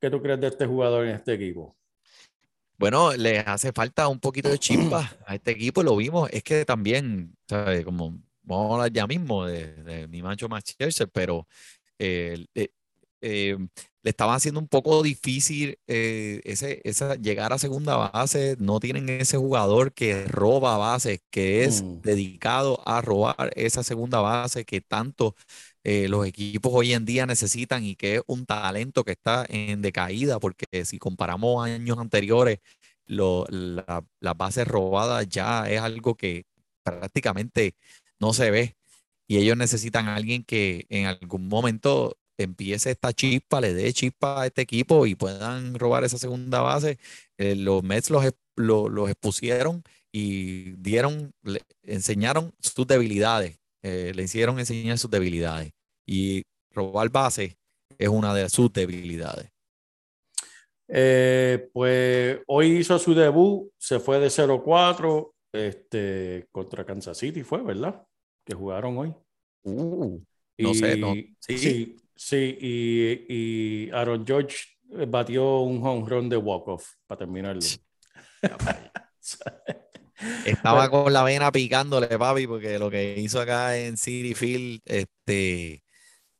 [0.00, 1.76] ¿Qué tú crees de este jugador en este equipo?
[2.78, 6.30] Bueno, le hace falta un poquito de chispa a este equipo, lo vimos.
[6.32, 7.84] Es que también, ¿sabes?
[7.84, 11.46] Como vamos a hablar ya mismo de, de mi macho Max Scherzer, pero
[11.98, 12.46] eh,
[13.20, 13.56] eh,
[14.02, 18.56] le estaba haciendo un poco difícil eh, ese, esa, llegar a segunda base.
[18.58, 22.00] No tienen ese jugador que roba bases, que es Mm.
[22.02, 25.36] dedicado a robar esa segunda base que tanto
[25.84, 29.82] eh, los equipos hoy en día necesitan y que es un talento que está en
[29.82, 32.58] decaída, porque si comparamos años anteriores,
[33.06, 36.44] lo- la- las bases robadas ya es algo que
[36.82, 37.74] prácticamente
[38.22, 38.76] no se ve
[39.28, 44.42] y ellos necesitan a alguien que en algún momento empiece esta chispa, le dé chispa
[44.42, 46.98] a este equipo y puedan robar esa segunda base.
[47.38, 49.82] Eh, los Mets los, ex- lo- los expusieron
[50.12, 51.32] y dieron,
[51.82, 55.72] enseñaron sus debilidades, eh, le hicieron enseñar sus debilidades.
[56.06, 57.56] Y robar base
[57.98, 59.50] es una de sus debilidades.
[60.88, 67.62] Eh, pues hoy hizo su debut, se fue de 0-4 este, contra Kansas City, fue,
[67.62, 68.04] ¿verdad?
[68.44, 69.14] Que jugaron hoy.
[69.62, 70.20] Uh,
[70.58, 71.14] no sé, no.
[71.38, 71.58] Sí.
[71.58, 74.56] sí, sí, y, y Aaron George
[75.06, 77.62] batió un home run de walk-off para terminarlo.
[80.44, 85.82] Estaba con la vena picándole, papi, porque lo que hizo acá en City Field, este,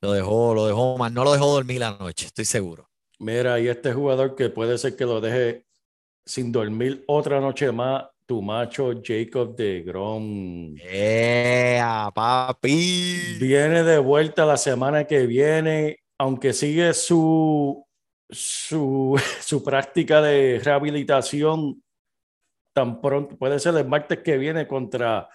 [0.00, 2.88] lo dejó, lo dejó mal, no lo dejó dormir la noche, estoy seguro.
[3.18, 5.64] Mira, y este jugador que puede ser que lo deje
[6.24, 10.74] sin dormir otra noche más, tu macho Jacob de Grom.
[10.78, 13.37] ¡Ea, papi!
[13.40, 17.87] Viene de vuelta la semana que viene, aunque sigue su,
[18.28, 21.82] su, su práctica de rehabilitación
[22.74, 25.28] tan pronto, puede ser el martes que viene contra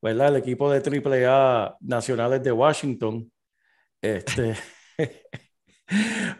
[0.00, 0.28] ¿verdad?
[0.28, 3.32] el equipo de AAA Nacionales de Washington.
[4.00, 4.54] Este,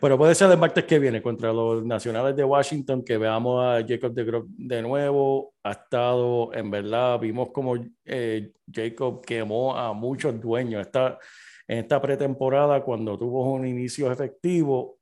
[0.01, 3.85] pero puede ser el martes que viene contra los Nacionales de Washington que veamos a
[3.87, 5.55] Jacob de de nuevo.
[5.63, 10.81] Ha estado, en verdad, vimos como eh, Jacob quemó a muchos dueños.
[10.87, 11.19] Está,
[11.67, 14.99] en esta pretemporada, cuando tuvo un inicio efectivo,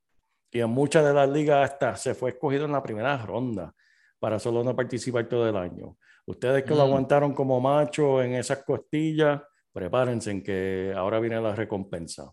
[0.51, 3.75] y en muchas de las ligas hasta se fue escogido en la primera ronda
[4.19, 5.97] para solo no participar todo el año.
[6.27, 6.89] Ustedes que lo Mm.
[6.89, 9.41] aguantaron como macho en esas costillas,
[9.73, 12.31] prepárense en que ahora viene la recompensa.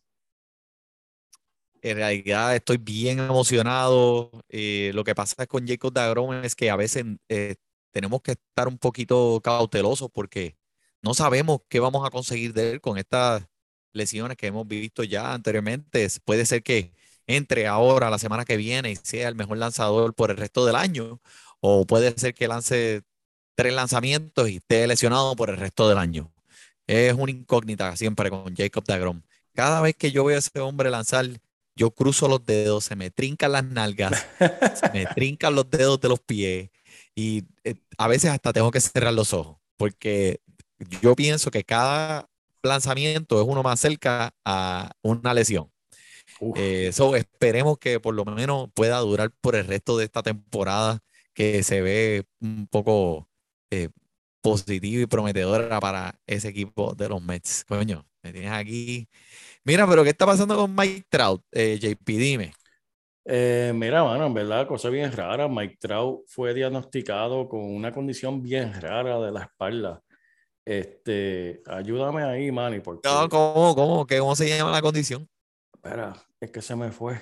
[1.82, 4.32] En realidad estoy bien emocionado.
[4.50, 7.56] eh, lo que pasa con Jacob Dagrom es que a veces eh,
[7.92, 10.58] tenemos que estar un poquito cautelosos porque
[11.02, 13.46] no sabemos qué vamos a conseguir de él con estas
[13.94, 16.08] lesiones que hemos visto ya anteriormente.
[16.26, 16.94] Puede ser que
[17.28, 20.76] entre ahora la semana que viene y sea el mejor lanzador por el resto del
[20.76, 21.22] año,
[21.62, 23.04] o puede ser que lance
[23.56, 26.34] tres lanzamientos y esté lesionado por el resto del año.
[26.88, 29.22] Es una incógnita siempre con Jacob Dagrom.
[29.54, 31.26] Cada vez que yo veo a ese hombre lanzar,
[31.80, 36.10] yo cruzo los dedos, se me trincan las nalgas, se me trincan los dedos de
[36.10, 36.70] los pies
[37.16, 40.42] y eh, a veces hasta tengo que cerrar los ojos porque
[41.02, 42.30] yo pienso que cada
[42.62, 45.72] lanzamiento es uno más cerca a una lesión.
[46.56, 51.00] Eh, so, esperemos que por lo menos pueda durar por el resto de esta temporada
[51.34, 53.30] que se ve un poco
[53.72, 53.90] eh,
[54.42, 57.66] positiva y prometedora para ese equipo de los Mets.
[57.66, 59.08] Coño, me tienes aquí.
[59.70, 61.44] Mira, pero ¿qué está pasando con Mike Trout?
[61.52, 62.54] Eh, JP, dime.
[63.26, 65.48] Eh, mira, mano, en verdad, cosa bien rara.
[65.48, 70.02] Mike Trout fue diagnosticado con una condición bien rara de la espalda.
[70.66, 73.10] Este, ayúdame ahí, Manny, porque.
[73.10, 75.28] No, ¿cómo, cómo, qué- cómo se llama la condición?
[75.74, 77.20] Espera, es que se me fue.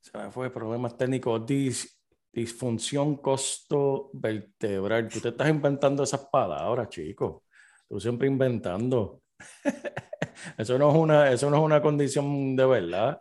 [0.00, 0.50] Se me fue.
[0.50, 1.42] Problemas técnicos.
[1.46, 1.98] Dis-
[2.32, 5.08] disfunción costo-vertebral.
[5.08, 7.44] Tú te estás inventando esas palabras, chico.
[7.88, 9.19] Tú siempre inventando.
[10.58, 13.18] Eso no es una, eso no es una condición de verdad.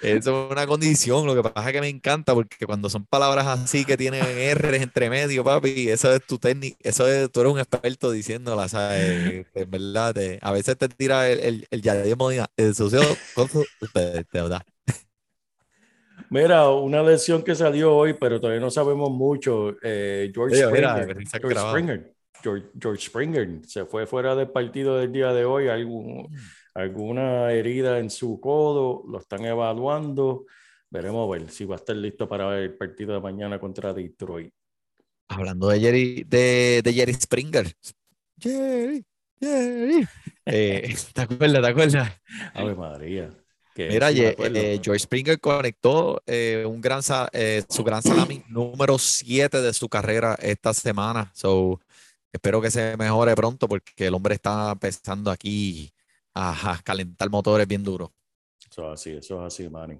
[0.00, 1.26] Eso es una condición.
[1.26, 4.76] Lo que pasa es que me encanta porque cuando son palabras así que tienen R
[4.80, 9.46] entre medio, papi, eso es tu técnica, eso es, tú eres un experto diciéndola, ¿sabes?
[9.54, 13.66] En verdad, te- a veces te tira el, el, el Yadier Molina, el socio, coso,
[13.92, 14.64] te, te da.
[16.30, 19.76] Mira, una lesión que salió hoy, pero todavía no sabemos mucho.
[19.82, 21.14] eh, George Oye, Springer.
[21.40, 21.58] George.
[21.60, 22.14] Springer.
[22.42, 25.68] George, George Springer se fue fuera del partido del día de hoy.
[25.68, 26.28] Algún,
[26.74, 30.46] alguna herida en su codo, lo están evaluando.
[30.90, 34.52] Veremos a ver si va a estar listo para el partido de mañana contra Detroit.
[35.28, 37.72] Hablando de Jerry, de, de Jerry Springer.
[38.40, 39.04] Jerry,
[39.40, 40.06] Jerry.
[40.50, 41.60] Eh, ¿te acuerdas?
[41.60, 42.20] ¿Te acuerdas?
[42.54, 43.30] Ave María.
[43.86, 47.00] Mira, sí eh, George Springer conectó eh, un gran,
[47.32, 51.30] eh, su gran salami número 7 de su carrera esta semana.
[51.34, 51.80] So,
[52.32, 55.92] espero que se mejore pronto porque el hombre está empezando aquí
[56.34, 58.10] a, a calentar motores bien duros.
[58.70, 59.98] Eso es así, eso es así, Manny.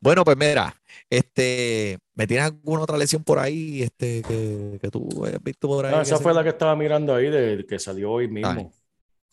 [0.00, 0.74] Bueno, pues mira,
[1.08, 5.86] este, ¿me tienes alguna otra lesión por ahí este, que, que tú hayas visto por
[5.86, 5.94] ahí?
[5.94, 8.72] Ah, esa se- fue la que estaba mirando ahí, de, que salió hoy mismo.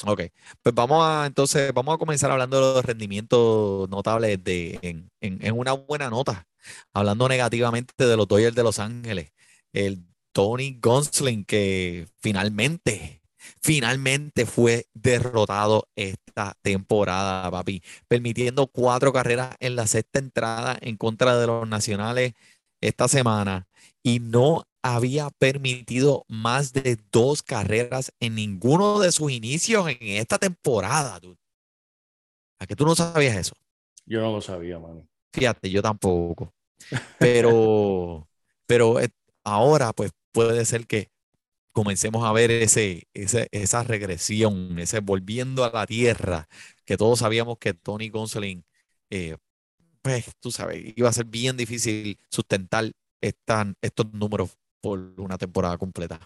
[0.06, 0.22] Ok,
[0.64, 5.46] pues vamos a entonces, vamos a comenzar hablando de los rendimientos notables de, en, en-
[5.46, 6.48] en una buena nota,
[6.94, 9.32] hablando negativamente de los Dodgers de Los Ángeles.
[9.74, 13.22] El Tony Gonsolin que finalmente,
[13.62, 21.38] finalmente fue derrotado esta temporada, papi, permitiendo cuatro carreras en la sexta entrada en contra
[21.38, 22.34] de los Nacionales
[22.82, 23.68] esta semana
[24.04, 30.40] y no había permitido más de dos carreras en ninguno de sus inicios en esta
[30.40, 31.20] temporada.
[31.20, 31.38] dude.
[32.60, 33.54] ¿A que tú no sabías eso?
[34.06, 35.08] Yo no lo sabía, mano.
[35.34, 36.54] Fíjate, yo tampoco.
[37.18, 38.28] Pero,
[38.68, 39.10] pero eh,
[39.44, 41.10] ahora, pues puede ser que
[41.74, 46.48] comencemos a ver ese, ese, esa regresión, ese volviendo a la tierra,
[46.86, 48.66] que todos sabíamos que Tony Gonsolin,
[49.10, 49.38] eh,
[50.02, 52.92] pues tú sabes, iba a ser bien difícil sustentar
[53.22, 56.20] esta- estos números por una temporada completa.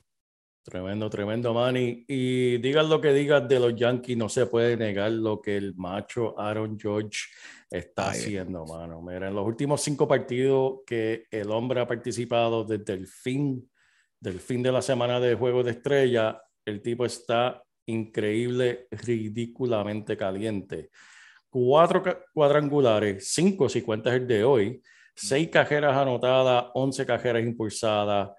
[0.64, 2.06] Tremendo, tremendo, Manny.
[2.08, 5.76] Y digan lo que digas de los Yankees, no se puede negar lo que el
[5.76, 7.20] macho Aaron George
[7.70, 8.18] está Ay.
[8.20, 9.00] haciendo, mano.
[9.04, 13.70] Mira, en los últimos cinco partidos que el hombre ha participado desde el fin,
[14.20, 20.90] del fin de la semana de Juego de Estrella, el tipo está increíble, ridículamente caliente.
[21.50, 24.82] Cuatro cuadrangulares, cinco si cuentas el de hoy,
[25.16, 28.30] seis cajeras anotadas, once cajeras impulsadas.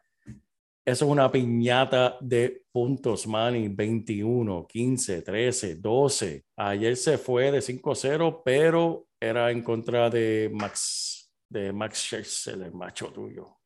[0.84, 3.68] Eso es una piñata de puntos, Manny.
[3.68, 6.44] 21, 15, 13, 12.
[6.56, 12.72] Ayer se fue de 5-0, pero era en contra de Max, de Max Scherzer, el
[12.72, 13.56] macho tuyo.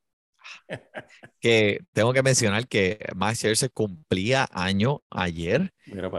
[1.40, 5.72] Que tengo que mencionar que Max Scherzer cumplía año ayer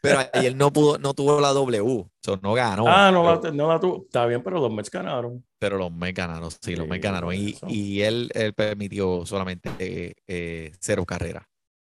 [0.00, 2.84] Pero ayer no pudo, no tuvo la W, so, no ganó.
[2.88, 4.02] ah, no, pero, la, no la tuvo.
[4.04, 5.44] Está bien, pero los Mets ganaron.
[5.58, 7.32] pero los Mets ganaron, sí, los Mets ganaron.
[7.34, 11.44] Y, él, él permitió solamente eh, eh, cero carreras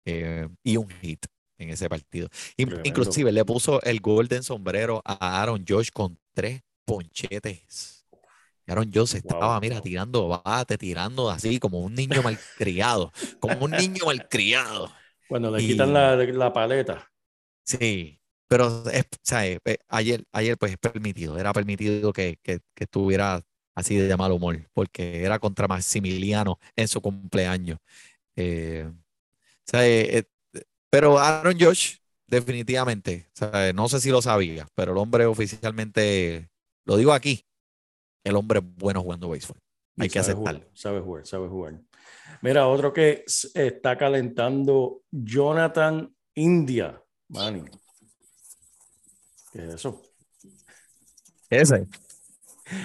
[0.06, 1.26] eh, y un hit
[1.58, 2.28] en ese partido.
[2.58, 8.03] In- inclusive le puso el golden sombrero a Aaron Josh con tres ponchetes.
[8.68, 9.60] Aaron Josh estaba, Wow.
[9.60, 14.92] mira, tirando bate, tirando así como un niño malcriado, como un niño malcriado.
[15.28, 17.12] Cuando le Y- quitan la, la paleta.
[17.64, 22.84] Sí, pero es, sea, eh, ayer, ayer pues es permitido, era permitido que, que, que
[22.84, 23.42] estuviera
[23.76, 27.80] así de mal humor, porque era contra Maximiliano en su cumpleaños.
[28.36, 28.92] Eh,
[29.66, 30.26] sea, eh,
[30.90, 31.98] pero Aaron Josh,
[32.28, 36.50] definitivamente, sea, no sé si lo sabía, pero el hombre oficialmente,
[36.86, 37.46] lo digo aquí,
[38.24, 39.58] el hombre es bueno jugando béisbol.
[40.00, 40.60] Hay que Sabe aceptarlo.
[40.62, 41.82] jugar, sabe jugar, sabe jugar.
[42.42, 47.02] Mira, otro que está calentando, Jonathan India.
[47.30, 47.64] Manny.
[49.52, 50.02] ¿Qué es eso?
[51.50, 51.88] Ese.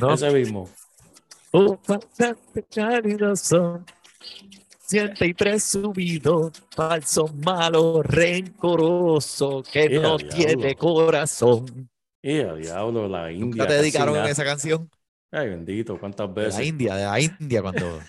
[0.00, 0.14] ¿no?
[0.14, 0.68] Ese mismo.
[1.50, 3.82] Oh, bastante caridoso,
[4.86, 10.36] siente y presumido, falso, malo, rencoroso, que ¡Eh, no diablo!
[10.36, 11.88] tiene corazón.
[12.20, 13.46] Y a diablo, la India.
[13.46, 14.28] ¿Nunca te dedicaron nada.
[14.28, 14.90] esa canción?
[15.30, 16.66] Ay, bendito, cuántas De la veces.
[16.66, 18.00] India, de la India, cuando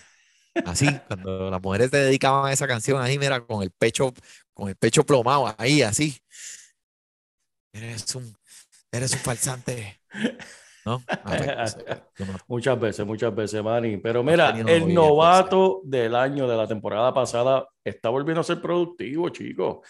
[0.65, 4.13] así, cuando las mujeres te dedicaban a esa canción, ahí mira, con el pecho,
[4.53, 6.17] con el pecho plomado, ahí, así.
[7.73, 8.33] Eres un,
[8.91, 9.99] eres un falsante.
[10.85, 11.03] ¿No?
[12.47, 13.97] Muchas veces, muchas veces, Manny.
[13.97, 19.29] Pero mira, el novato del año de la temporada pasada está volviendo a ser productivo,
[19.29, 19.85] chicos.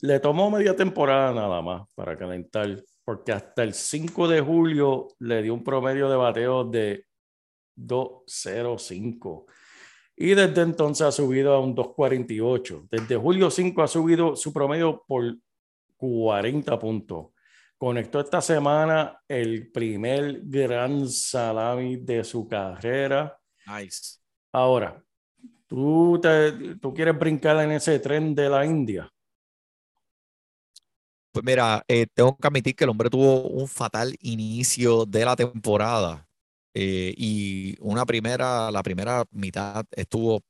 [0.00, 5.42] Le tomó media temporada nada más para calentar, porque hasta el 5 de julio le
[5.42, 7.06] dio un promedio de bateo de
[7.76, 9.44] 2.05.
[10.16, 12.88] Y desde entonces ha subido a un 2.48.
[12.90, 15.36] Desde julio 5 ha subido su promedio por
[15.96, 17.26] 40 puntos.
[17.78, 23.36] Conectó esta semana el primer gran salami de su carrera.
[23.66, 24.18] Nice.
[24.52, 25.02] Ahora,
[25.66, 29.11] ¿tú, te- tú quieres brincar en ese tren de la India?
[31.32, 35.34] Pues mira, eh, tengo que admitir que el hombre tuvo un fatal inicio de la
[35.36, 36.28] temporada
[36.74, 40.42] eh, y una primera, la primera mitad estuvo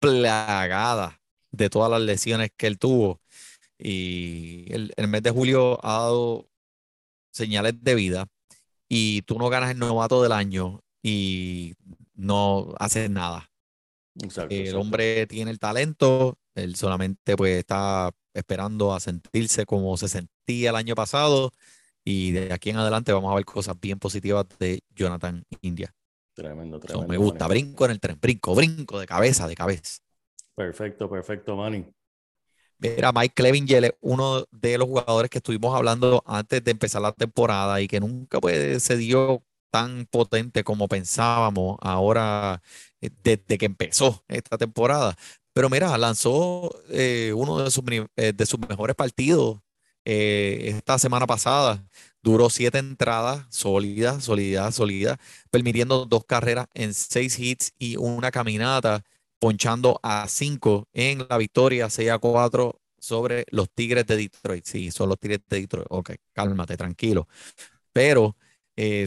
[0.00, 3.20] plagada de todas las lesiones que él tuvo
[3.78, 6.48] y el, el mes de julio ha dado
[7.32, 8.26] señales de vida
[8.88, 11.74] y tú no ganas el novato del año y
[12.14, 13.50] no haces nada.
[14.22, 14.80] Exacto, El exacto.
[14.80, 20.76] hombre tiene el talento, él solamente pues está esperando a sentirse como se sentía el
[20.76, 21.52] año pasado
[22.04, 25.94] y de aquí en adelante vamos a ver cosas bien positivas de Jonathan India.
[26.34, 27.08] Tremendo, So, tremendo.
[27.08, 27.48] me gusta, Manny.
[27.48, 29.98] brinco en el tren, brinco, brinco de cabeza, de cabeza.
[30.54, 31.86] Perfecto, perfecto, Manny.
[32.78, 37.12] Mira, Mike Clevinger es uno de los jugadores que estuvimos hablando antes de empezar la
[37.12, 42.62] temporada y que nunca pues, se dio tan potente como pensábamos ahora
[43.00, 45.16] eh, desde que empezó esta temporada.
[45.56, 47.82] Pero mira, lanzó eh, uno de sus,
[48.16, 49.58] eh, de sus mejores partidos
[50.04, 51.82] eh, esta semana pasada,
[52.22, 55.18] duró siete entradas, sólida, sólida, sólida,
[55.50, 59.02] permitiendo dos carreras en seis hits y una caminata,
[59.38, 64.66] ponchando a cinco en la victoria 6 a 4 sobre los Tigres de Detroit.
[64.66, 65.86] Sí, son los Tigres de Detroit.
[65.88, 67.28] Ok, cálmate, tranquilo.
[67.94, 68.36] Pero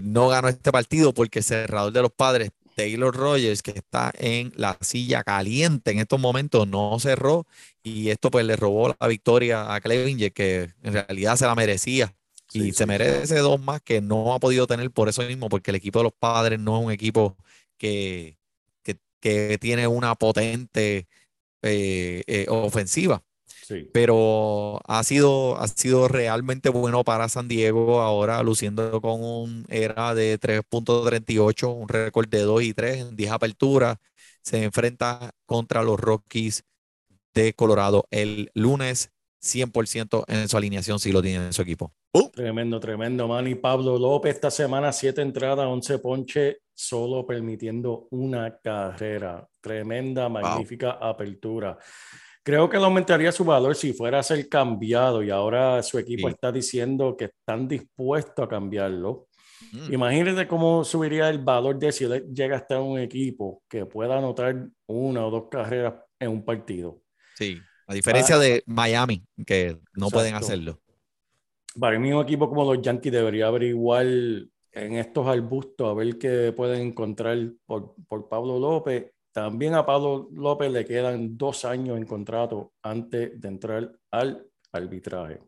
[0.02, 2.50] no ganó este partido porque cerrador de los padres,
[2.84, 7.46] Taylor Rogers, que está en la silla caliente en estos momentos, no cerró
[7.84, 12.16] y esto pues le robó la victoria a Clevinger, que en realidad se la merecía.
[12.52, 15.50] Y Sí, se sí, merece dos más que no ha podido tener por eso mismo,
[15.50, 17.38] porque el equipo de los padres no es un equipo
[17.78, 18.38] que,
[18.84, 21.08] que, que tiene una potente
[21.64, 23.24] eh, eh, ofensiva
[23.70, 23.88] Sí.
[23.94, 30.16] pero ha sido, ha sido realmente bueno para San Diego ahora luciendo con un era
[30.16, 33.98] de 3.38, un récord de 2 y 3 en 10 aperturas.
[34.42, 36.64] Se enfrenta contra los Rockies
[37.36, 41.94] de Colorado el lunes, 100% en su alineación si lo tiene en su equipo.
[42.34, 43.54] Tremendo, tremendo, Manny.
[43.54, 49.48] Pablo López esta semana, siete entradas, 11 ponche, solo permitiendo una carrera.
[49.62, 51.78] Tremenda, magnífica apertura.
[52.44, 56.28] Creo que le aumentaría su valor si fuera a ser cambiado y ahora su equipo
[56.28, 56.34] Sí.
[56.34, 59.28] está diciendo que están dispuestos a cambiarlo.
[59.74, 59.94] Mm.
[59.94, 63.86] Imagínate cómo subiría el valor de si él llega a estar en un equipo que
[63.86, 67.02] pueda anotar una o dos carreras en un partido.
[67.36, 68.40] Sí, a diferencia Ah.
[68.40, 70.80] de Miami, que no pueden hacerlo.
[71.80, 76.52] Para mí un equipo como los Yankees debería averiguar en estos arbustos a ver qué
[76.56, 79.12] pueden encontrar por, por Pablo López.
[79.42, 85.40] También a Pablo López le quedan dos años en contrato antes de entrar al arbitraje.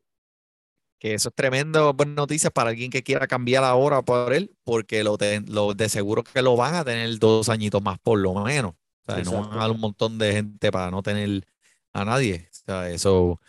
[0.98, 5.04] Que eso es tremendo buenas noticias para alguien que quiera cambiar ahora por él, porque
[5.04, 8.34] lo, de- lo de seguro que lo van a tener dos añitos más por lo
[8.36, 8.74] menos.
[9.08, 11.44] O sea, no van a dar un montón de gente para no tener
[11.92, 12.48] a nadie.
[12.50, 13.42] O sea, eso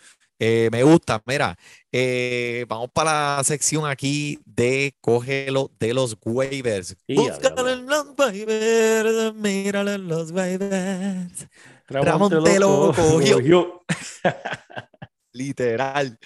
[0.45, 1.23] eh, me gusta.
[1.25, 1.55] Mira,
[1.89, 6.97] eh, vamos para la sección aquí de cógelo de los waivers.
[7.07, 11.47] Búscalo en los waivers, míralo en los waivers.
[11.87, 13.37] Ramón, Ramón te te lo cogió.
[13.37, 13.85] cogió.
[15.31, 16.19] Literal.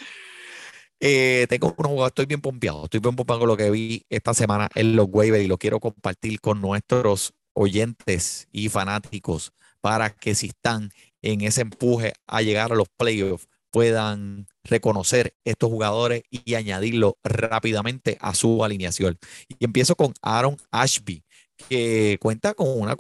[0.99, 4.33] Eh, tengo unos jugadores, estoy bien pompeado, estoy bien pompeado con lo que vi esta
[4.33, 10.33] semana en los waivers y lo quiero compartir con nuestros oyentes y fanáticos para que
[10.33, 10.89] si están
[11.21, 13.47] en ese empuje a llegar a los playoffs
[13.77, 19.19] puedan reconocer estos jugadores y añadirlo rápidamente a su alineación.
[19.47, 21.23] Y empiezo con Aaron Ashby,
[21.69, 22.97] que cuenta con una,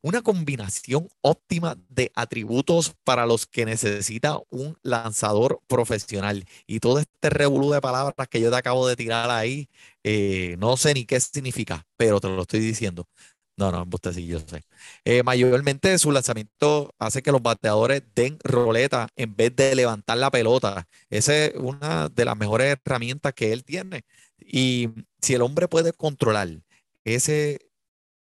[0.00, 6.46] una combinación óptima de atributos para los que necesita un lanzador profesional.
[6.66, 9.68] Y todo este revolú de palabras que yo te acabo de tirar ahí,
[10.04, 13.06] eh, no sé ni qué significa, pero te lo estoy diciendo.
[13.58, 14.64] No, no, usted sí, yo sé.
[15.04, 20.30] Eh, mayormente su lanzamiento hace que los bateadores den roleta en vez de levantar la
[20.30, 20.86] pelota.
[21.08, 24.04] Esa es una de las mejores herramientas que él tiene.
[24.38, 24.90] Y
[25.22, 26.48] si el hombre puede controlar
[27.04, 27.60] ese,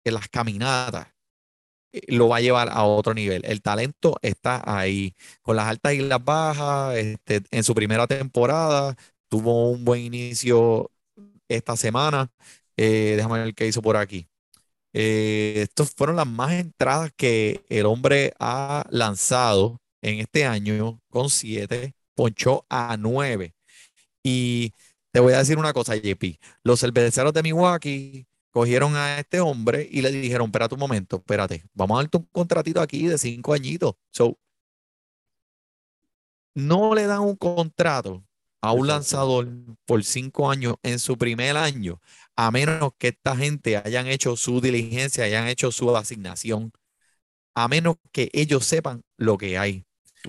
[0.05, 1.07] en las caminatas,
[1.91, 3.43] eh, lo va a llevar a otro nivel.
[3.45, 6.95] El talento está ahí, con las altas y las bajas.
[6.97, 8.95] Este, en su primera temporada
[9.29, 10.91] tuvo un buen inicio
[11.49, 12.31] esta semana.
[12.77, 14.27] Eh, déjame ver qué hizo por aquí.
[14.99, 21.29] Eh, estas fueron las más entradas que el hombre ha lanzado en este año con
[21.29, 23.53] siete, ponchó a nueve.
[24.23, 24.73] Y
[25.11, 26.39] te voy a decir una cosa, JP.
[26.63, 31.63] Los cerveceros de Milwaukee cogieron a este hombre y le dijeron, espérate un momento, espérate,
[31.73, 33.93] vamos a darte un contratito aquí de cinco añitos.
[34.11, 34.39] So,
[36.55, 38.26] no le dan un contrato
[38.61, 39.47] a un lanzador
[39.85, 42.01] por cinco años en su primer año,
[42.35, 46.71] a menos que esta gente hayan hecho su diligencia, hayan hecho su asignación,
[47.55, 49.85] a menos que ellos sepan lo que hay.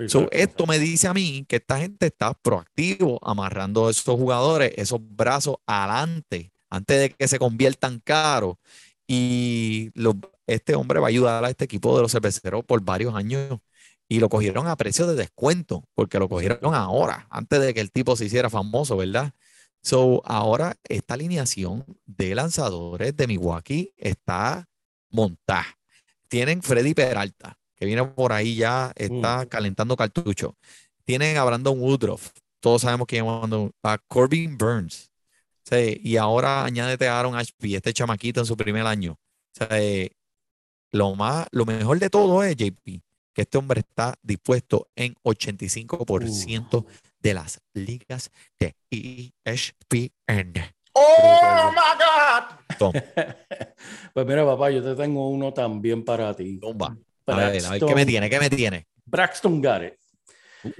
[0.06, 4.72] So, esto me dice a mí que esta gente está proactivo, amarrando a esos jugadores,
[4.76, 8.56] esos brazos adelante, antes de que se conviertan caros.
[9.06, 9.90] Y
[10.46, 13.58] este hombre va a ayudar a este equipo de los cerveceros por varios años.
[14.08, 17.92] Y lo cogieron a precio de descuento, porque lo cogieron ahora, antes de que el
[17.92, 19.32] tipo se hiciera famoso, ¿verdad?
[19.82, 24.66] So, ahora esta alineación de lanzadores de Milwaukee está
[25.10, 25.66] montada.
[26.28, 30.56] Tienen Freddy Peralta, que viene por ahí ya, está calentando cartucho.
[31.04, 32.30] Tienen a Brandon Woodruff.
[32.60, 33.70] Todos sabemos quién es.
[33.82, 35.10] A Corbin Burns.
[35.64, 39.12] Sí, y ahora añádete a Aaron Ashby, este chamaquito en su primer año.
[39.12, 39.18] O
[39.52, 39.68] sea,
[40.92, 43.02] lo más, lo mejor de todo es, JP,
[43.38, 46.84] que este hombre está dispuesto en 85%
[47.20, 50.54] de las ligas de ESPN.
[50.92, 51.70] ¡Oh,
[52.80, 52.92] Tom,
[54.12, 56.58] Pues mira, papá, yo te tengo uno también para ti.
[56.58, 56.98] Tumba.
[57.26, 58.28] A ver, a ver, ¿qué me tiene?
[58.28, 58.88] ¿Qué me tiene?
[59.04, 60.00] Braxton Garrett.
[60.64, 60.70] Uh.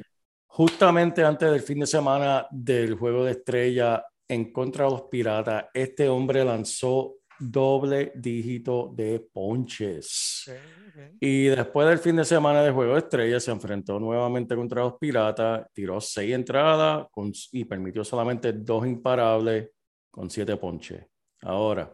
[0.49, 5.67] Justamente antes del fin de semana del juego de estrella en contra de los Piratas.
[5.73, 10.51] Este hombre lanzó doble dígito de ponches.
[11.21, 14.95] Y después del fin de semana de Juego de Estrellas, se enfrentó nuevamente contra los
[14.95, 19.71] Piratas, tiró seis entradas con, y permitió solamente dos imparables
[20.11, 21.05] con siete ponches.
[21.43, 21.93] Ahora,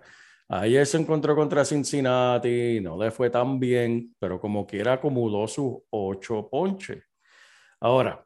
[0.48, 5.74] ayer se encontró contra Cincinnati, no le fue tan bien, pero como quiera acumuló sus
[5.90, 7.02] ocho ponches.
[7.80, 8.24] Ahora,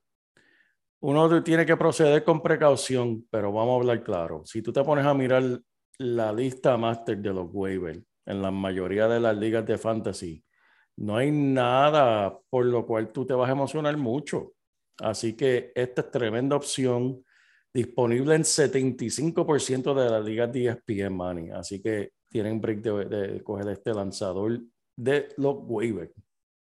[1.01, 4.43] uno tiene que proceder con precaución, pero vamos a hablar claro.
[4.45, 5.61] Si tú te pones a mirar
[5.99, 10.45] la lista máster de los waivers en la mayoría de las ligas de fantasy,
[10.97, 14.53] no hay nada por lo cual tú te vas a emocionar mucho.
[15.01, 17.25] Así que esta es tremenda opción
[17.73, 21.51] disponible en 75% de las ligas de ESPN Money.
[21.51, 24.61] Así que tienen break de, de coger este lanzador
[24.97, 26.13] de los waivers.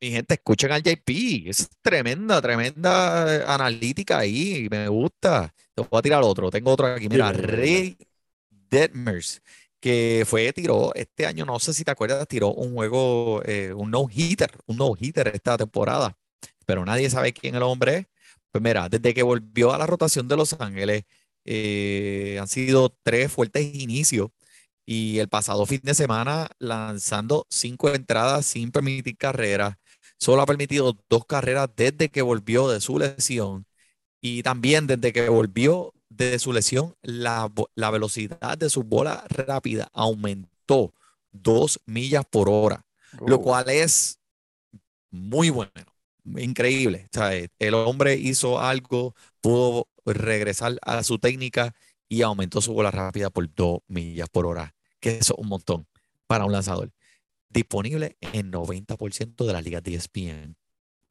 [0.01, 1.11] Mi gente, escuchen al JP.
[1.47, 4.66] Es tremenda, tremenda analítica ahí.
[4.70, 5.53] Me gusta.
[5.74, 6.51] Te voy a tirar otro.
[6.51, 7.09] Tengo otro aquí.
[7.09, 7.99] Mira, Ray
[8.71, 9.43] Detmers,
[9.81, 13.91] que fue, tiró este año, no sé si te acuerdas, tiró un juego, eh, un
[13.91, 16.16] no-hitter, un no-hitter esta temporada,
[16.66, 18.07] pero nadie sabe quién el hombre es.
[18.53, 21.05] Pues mira, desde que volvió a la rotación de Los Ángeles,
[21.45, 24.31] eh, han sido tres fuertes inicios
[24.87, 29.77] y el pasado fin de semana lanzando cinco entradas sin permitir carreras.
[30.18, 33.66] Solo ha permitido dos carreras desde que volvió de su lesión
[34.21, 39.88] y también desde que volvió de su lesión, la, la velocidad de su bola rápida
[39.94, 40.92] aumentó
[41.32, 42.84] dos millas por hora,
[43.26, 44.18] lo cual es
[45.11, 45.72] muy bueno,
[46.36, 47.06] increíble.
[47.06, 51.74] O sea, el hombre hizo algo, pudo regresar a su técnica
[52.08, 55.86] y aumentó su bola rápida por dos millas por hora, que eso es un montón
[56.26, 56.90] para un lanzador.
[57.48, 60.56] Disponible en 90% de las ligas de ESPN.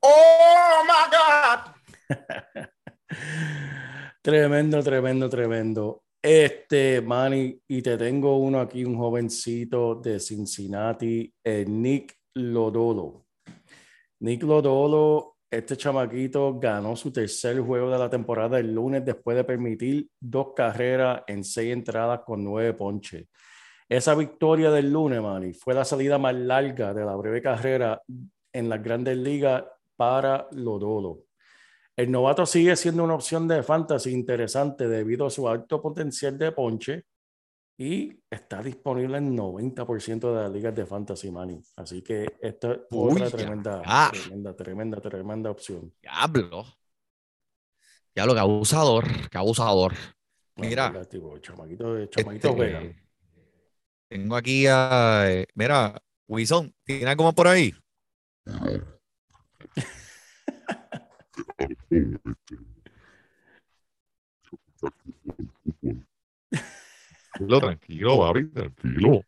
[0.01, 1.75] Oh my God.
[4.29, 6.03] Tremendo, tremendo, tremendo.
[6.21, 13.25] Este, Manny, y te tengo uno aquí, un jovencito de Cincinnati, eh, Nick Lodolo.
[14.19, 19.43] Nick Lodolo, este chamaquito ganó su tercer juego de la temporada el lunes después de
[19.45, 23.25] permitir dos carreras en seis entradas con nueve ponches.
[23.89, 27.99] Esa victoria del lunes, Manny, fue la salida más larga de la breve carrera
[28.53, 29.63] en las grandes ligas
[29.95, 31.28] para Lodolo.
[31.99, 36.53] El novato sigue siendo una opción de fantasy interesante debido a su alto potencial de
[36.53, 37.03] ponche
[37.77, 41.61] y está disponible en 90% de las ligas de fantasy money.
[41.75, 44.11] Así que esta es Uy, otra tremenda, Ah.
[44.13, 45.93] tremenda, tremenda, tremenda opción.
[46.01, 46.63] Diablo.
[48.15, 49.91] Diablo, qué abusador, qué abusador.
[50.55, 52.95] Bueno, Mira, ¿verdad, tipo, chamaquito, chamaquito Este,
[54.07, 55.23] tengo aquí a.
[55.29, 57.73] eh, Mira, Wilson, ¿tiene algo más por ahí?
[67.31, 69.21] Tranquilo, tranquilo, papi, tranquilo.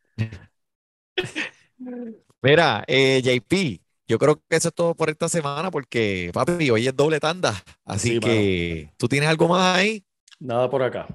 [2.42, 6.88] Mira, eh, JP, yo creo que eso es todo por esta semana porque, papi, hoy
[6.88, 7.54] es doble tanda.
[7.84, 10.04] Así Sí, que, ¿tú tienes algo más ahí?
[10.40, 11.06] Nada por acá.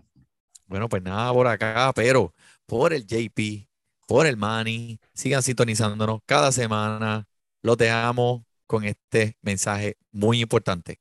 [0.65, 2.33] Bueno, pues nada por acá, pero
[2.65, 3.69] por el JP,
[4.05, 7.27] por el Manny, sigan sintonizándonos cada semana.
[7.61, 10.99] Los dejamos con este mensaje muy importante.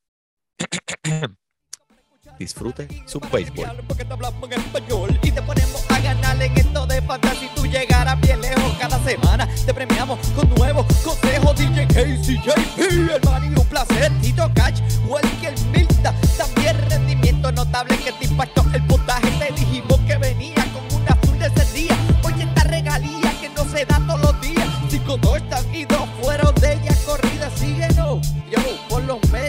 [2.38, 3.82] Disfrute su béisbol.
[3.88, 7.40] Porque te hablamos en español y te ponemos a ganar en esto de fantasía.
[7.40, 11.56] Si tú llegaras bien lejos cada semana, te premiamos con nuevos consejos.
[11.56, 14.12] DJ KCJP, el Mario, un placer.
[14.20, 16.14] Tito Cash, Welker Milta.
[16.36, 19.30] También rendimiento notable que te impactó el puntaje.
[19.38, 21.96] Te dijimos que venía con un azul de ese día.
[22.22, 24.68] Oye, esta regalía que no se da todos los días.
[24.90, 25.40] Cinco, dos,
[25.72, 27.50] y dos fueron de ella corrida.
[27.56, 29.45] Síguenos, yo, por los medios.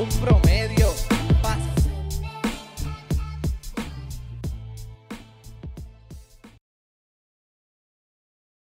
[0.00, 0.49] comprometo.